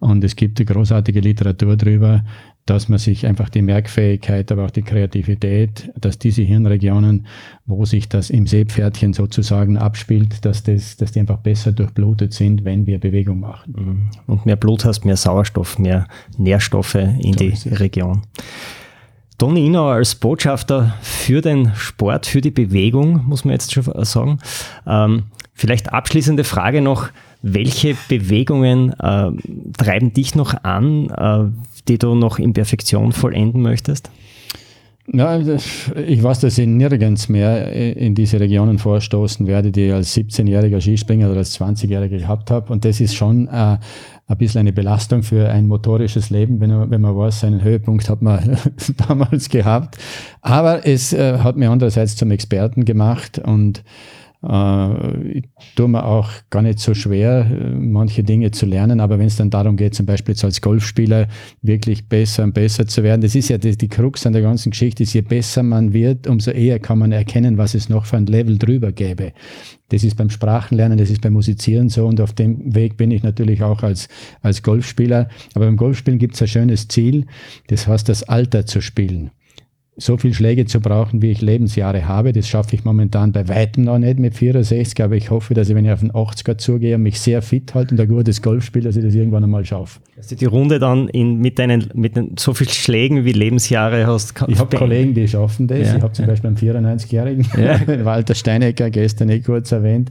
Und 0.00 0.24
es 0.24 0.34
gibt 0.34 0.58
eine 0.58 0.66
großartige 0.66 1.20
Literatur 1.20 1.76
darüber, 1.76 2.24
dass 2.66 2.88
man 2.88 2.98
sich 2.98 3.26
einfach 3.26 3.48
die 3.48 3.62
Merkfähigkeit, 3.62 4.50
aber 4.50 4.64
auch 4.64 4.70
die 4.70 4.82
Kreativität, 4.82 5.90
dass 6.00 6.18
diese 6.18 6.42
Hirnregionen, 6.42 7.26
wo 7.66 7.84
sich 7.84 8.08
das 8.08 8.30
im 8.30 8.46
Seepferdchen 8.46 9.12
sozusagen 9.12 9.76
abspielt, 9.76 10.44
dass, 10.44 10.62
das, 10.62 10.96
dass 10.96 11.12
die 11.12 11.20
einfach 11.20 11.38
besser 11.38 11.72
durchblutet 11.72 12.32
sind, 12.32 12.64
wenn 12.64 12.86
wir 12.86 12.98
Bewegung 12.98 13.40
machen. 13.40 13.74
Mhm. 13.76 14.10
Und 14.26 14.46
mehr 14.46 14.56
Blut 14.56 14.84
hast, 14.84 15.04
mehr 15.04 15.16
Sauerstoff, 15.16 15.78
mehr 15.78 16.06
Nährstoffe 16.38 16.94
in 16.94 17.32
so 17.32 17.44
die 17.44 17.68
Region. 17.74 18.22
Toni 19.36 19.66
Inauer 19.66 19.94
als 19.94 20.14
Botschafter 20.14 20.94
für 21.00 21.40
den 21.40 21.72
Sport, 21.74 22.26
für 22.26 22.40
die 22.40 22.50
Bewegung, 22.50 23.24
muss 23.26 23.44
man 23.44 23.52
jetzt 23.52 23.72
schon 23.72 23.84
sagen. 24.04 24.38
Ähm, 24.86 25.24
vielleicht 25.60 25.92
abschließende 25.92 26.44
Frage 26.44 26.80
noch. 26.80 27.10
Welche 27.42 27.96
Bewegungen 28.08 28.92
äh, 28.98 29.30
treiben 29.76 30.12
dich 30.12 30.34
noch 30.34 30.54
an, 30.64 31.10
äh, 31.10 31.50
die 31.88 31.98
du 31.98 32.14
noch 32.14 32.38
in 32.38 32.52
Perfektion 32.52 33.12
vollenden 33.12 33.62
möchtest? 33.62 34.10
Ja, 35.12 35.38
ich 35.38 36.22
weiß, 36.22 36.40
dass 36.40 36.56
ich 36.56 36.66
nirgends 36.68 37.28
mehr 37.28 37.72
in 37.72 38.14
diese 38.14 38.38
Regionen 38.38 38.78
vorstoßen 38.78 39.46
werde, 39.46 39.72
die 39.72 39.86
ich 39.86 39.92
als 39.92 40.16
17-jähriger 40.16 40.80
Skispringer 40.80 41.28
oder 41.28 41.38
als 41.38 41.58
20-jähriger 41.60 42.18
gehabt 42.18 42.50
habe. 42.50 42.72
Und 42.72 42.84
das 42.84 43.00
ist 43.00 43.14
schon 43.14 43.48
äh, 43.48 43.50
ein 44.28 44.38
bisschen 44.38 44.60
eine 44.60 44.72
Belastung 44.72 45.24
für 45.24 45.48
ein 45.48 45.66
motorisches 45.66 46.30
Leben, 46.30 46.60
wenn 46.60 46.70
man, 46.70 46.90
wenn 46.90 47.00
man 47.00 47.16
weiß, 47.16 47.40
seinen 47.40 47.64
Höhepunkt 47.64 48.08
hat 48.08 48.22
man 48.22 48.56
damals 49.08 49.48
gehabt. 49.48 49.98
Aber 50.42 50.86
es 50.86 51.12
äh, 51.12 51.38
hat 51.38 51.56
mir 51.56 51.70
andererseits 51.70 52.14
zum 52.16 52.30
Experten 52.30 52.84
gemacht 52.84 53.40
und 53.40 53.78
äh, 53.78 53.82
ich 54.42 55.44
tue 55.76 55.88
mir 55.88 56.02
auch 56.02 56.30
gar 56.48 56.62
nicht 56.62 56.78
so 56.78 56.94
schwer, 56.94 57.44
manche 57.78 58.24
Dinge 58.24 58.50
zu 58.50 58.64
lernen, 58.64 59.00
aber 59.00 59.18
wenn 59.18 59.26
es 59.26 59.36
dann 59.36 59.50
darum 59.50 59.76
geht, 59.76 59.94
zum 59.94 60.06
Beispiel 60.06 60.32
jetzt 60.32 60.44
als 60.44 60.62
Golfspieler 60.62 61.28
wirklich 61.60 62.08
besser 62.08 62.44
und 62.44 62.54
besser 62.54 62.86
zu 62.86 63.02
werden, 63.02 63.20
das 63.20 63.34
ist 63.34 63.50
ja 63.50 63.58
die, 63.58 63.76
die 63.76 63.88
Krux 63.88 64.24
an 64.24 64.32
der 64.32 64.40
ganzen 64.40 64.70
Geschichte, 64.70 65.02
ist, 65.02 65.12
je 65.12 65.20
besser 65.20 65.62
man 65.62 65.92
wird, 65.92 66.26
umso 66.26 66.52
eher 66.52 66.78
kann 66.78 66.98
man 66.98 67.12
erkennen, 67.12 67.58
was 67.58 67.74
es 67.74 67.90
noch 67.90 68.06
für 68.06 68.16
ein 68.16 68.24
Level 68.24 68.56
drüber 68.56 68.92
gäbe. 68.92 69.34
Das 69.90 70.04
ist 70.04 70.16
beim 70.16 70.30
Sprachenlernen, 70.30 70.96
das 70.96 71.10
ist 71.10 71.20
beim 71.20 71.34
Musizieren 71.34 71.90
so 71.90 72.06
und 72.06 72.18
auf 72.20 72.32
dem 72.32 72.74
Weg 72.74 72.96
bin 72.96 73.10
ich 73.10 73.22
natürlich 73.22 73.62
auch 73.62 73.82
als, 73.82 74.08
als 74.40 74.62
Golfspieler. 74.62 75.28
Aber 75.54 75.66
beim 75.66 75.76
Golfspielen 75.76 76.18
gibt 76.18 76.36
es 76.36 76.42
ein 76.42 76.48
schönes 76.48 76.88
Ziel, 76.88 77.26
das 77.66 77.86
heißt, 77.86 78.08
das 78.08 78.22
Alter 78.22 78.64
zu 78.64 78.80
spielen 78.80 79.32
so 80.00 80.16
viel 80.16 80.32
Schläge 80.32 80.64
zu 80.64 80.80
brauchen, 80.80 81.20
wie 81.22 81.30
ich 81.30 81.42
Lebensjahre 81.42 82.08
habe. 82.08 82.32
Das 82.32 82.48
schaffe 82.48 82.74
ich 82.74 82.84
momentan 82.84 83.32
bei 83.32 83.48
weitem 83.48 83.84
noch 83.84 83.98
nicht 83.98 84.18
mit 84.18 84.34
64, 84.34 85.02
aber 85.02 85.14
ich 85.16 85.30
hoffe, 85.30 85.54
dass 85.54 85.68
ich, 85.68 85.74
wenn 85.74 85.84
ich 85.84 85.92
auf 85.92 86.00
den 86.00 86.12
80er 86.12 86.56
zugehe, 86.56 86.96
mich 86.96 87.20
sehr 87.20 87.42
fit 87.42 87.74
halte 87.74 87.94
und 87.94 88.00
ein 88.00 88.08
gutes 88.08 88.40
Golf 88.40 88.64
spiele, 88.64 88.84
dass 88.84 88.96
ich 88.96 89.04
das 89.04 89.14
irgendwann 89.14 89.44
einmal 89.44 89.64
schaffe. 89.64 90.00
Dass 90.16 90.28
du 90.28 90.36
die 90.36 90.46
Runde 90.46 90.78
dann 90.78 91.08
in, 91.08 91.38
mit, 91.38 91.58
deinen, 91.58 91.90
mit 91.94 92.16
den, 92.16 92.32
so 92.38 92.54
viel 92.54 92.68
Schlägen 92.68 93.24
wie 93.24 93.32
Lebensjahre 93.32 94.06
hast. 94.06 94.34
Ich 94.48 94.58
habe 94.58 94.76
Kollegen, 94.76 95.14
die 95.14 95.28
schaffen 95.28 95.66
das. 95.66 95.78
Ja, 95.78 95.96
ich 95.96 96.02
habe 96.02 96.12
zum. 96.12 96.26
Beispiel 96.26 96.48
einen 96.48 96.56
94-Jährigen, 96.86 97.46
ja. 97.58 98.04
Walter 98.04 98.34
Steinecker, 98.34 98.90
gestern 98.90 99.28
eh 99.28 99.40
kurz 99.40 99.72
erwähnt, 99.72 100.10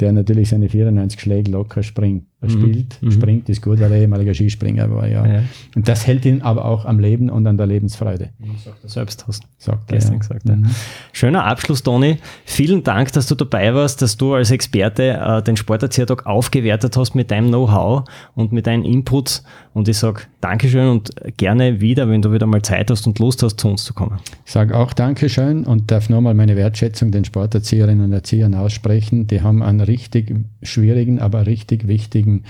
der 0.00 0.12
natürlich 0.12 0.50
seine 0.50 0.68
94 0.68 1.20
Schläge 1.20 1.50
locker 1.50 1.82
springt. 1.82 2.24
Er 2.40 2.48
mhm. 2.48 2.52
spielt, 2.52 3.02
mhm. 3.02 3.10
springt, 3.10 3.48
ist 3.48 3.62
gut, 3.62 3.80
weil 3.80 3.90
er 3.90 3.98
ehemaliger 3.98 4.32
Skispringer 4.32 4.88
war, 4.94 5.08
ja. 5.08 5.26
ja. 5.26 5.42
Und 5.74 5.88
das 5.88 6.06
hält 6.06 6.24
ihn 6.24 6.40
aber 6.40 6.66
auch 6.66 6.84
am 6.84 7.00
Leben 7.00 7.30
und 7.30 7.44
an 7.48 7.56
der 7.56 7.66
Lebensfreude. 7.66 8.30
Sagt 8.64 8.84
er 8.84 8.88
selbst, 8.88 9.26
hast 9.26 9.42
sagt 9.58 9.88
gestern 9.88 10.14
ja. 10.14 10.18
gesagt. 10.20 10.48
Ja. 10.48 10.54
Mhm. 10.54 10.70
Schöner 11.12 11.44
Abschluss, 11.44 11.82
Toni. 11.82 12.18
Vielen 12.44 12.84
Dank, 12.84 13.12
dass 13.12 13.26
du 13.26 13.34
dabei 13.34 13.74
warst, 13.74 14.02
dass 14.02 14.16
du 14.16 14.34
als 14.34 14.52
Experte 14.52 15.18
äh, 15.20 15.42
den 15.42 15.56
Sporterziehertag 15.56 16.26
aufgewertet 16.26 16.96
hast 16.96 17.16
mit 17.16 17.32
deinem 17.32 17.48
Know-how 17.48 18.08
und 18.36 18.52
mit 18.52 18.68
deinen 18.68 18.84
Inputs. 18.84 19.42
Und 19.74 19.88
ich 19.88 19.98
sage 19.98 20.22
Dankeschön 20.40 20.88
und 20.88 21.10
gerne 21.36 21.80
wieder, 21.80 22.08
wenn 22.08 22.22
du 22.22 22.32
wieder 22.32 22.46
mal 22.46 22.62
Zeit 22.62 22.88
hast 22.90 23.08
und 23.08 23.18
Lust 23.18 23.42
hast, 23.42 23.58
zu 23.58 23.68
uns 23.68 23.84
zu 23.84 23.94
kommen. 23.94 24.20
Ich 24.46 24.52
sage 24.52 24.76
auch 24.76 24.92
Dankeschön 24.92 25.64
und 25.64 25.90
darf 25.90 26.08
nochmal 26.08 26.34
meine 26.34 26.54
Wertschätzung 26.54 27.10
den 27.10 27.24
Sporterzieherinnen 27.24 28.04
und 28.04 28.12
Erziehern 28.12 28.54
aussprechen. 28.54 29.26
Die 29.26 29.42
haben 29.42 29.60
einen 29.60 29.80
richtig 29.88 30.34
schwierigen, 30.62 31.18
aber 31.18 31.46
richtig 31.46 31.88
wichtigen 31.88 32.44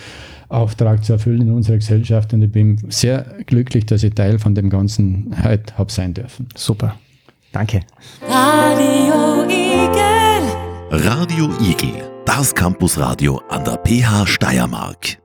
Auftrag 0.48 1.04
zu 1.04 1.14
erfüllen 1.14 1.42
in 1.42 1.52
unserer 1.52 1.76
Gesellschaft 1.76 2.32
und 2.34 2.42
ich 2.42 2.52
bin 2.52 2.78
sehr 2.88 3.36
glücklich, 3.46 3.86
dass 3.86 4.02
ich 4.02 4.14
Teil 4.14 4.38
von 4.38 4.54
dem 4.54 4.70
Ganzen 4.70 5.34
heute 5.42 5.76
habe 5.78 5.90
sein 5.90 6.14
dürfen. 6.14 6.48
Super. 6.54 6.96
Danke. 7.52 7.80
Radio 8.28 9.44
Igel. 9.44 10.38
Radio 10.90 11.50
Igel, 11.60 12.02
das 12.24 12.54
Campusradio 12.54 13.40
an 13.48 13.64
der 13.64 13.78
PH 13.78 14.26
Steiermark. 14.26 15.18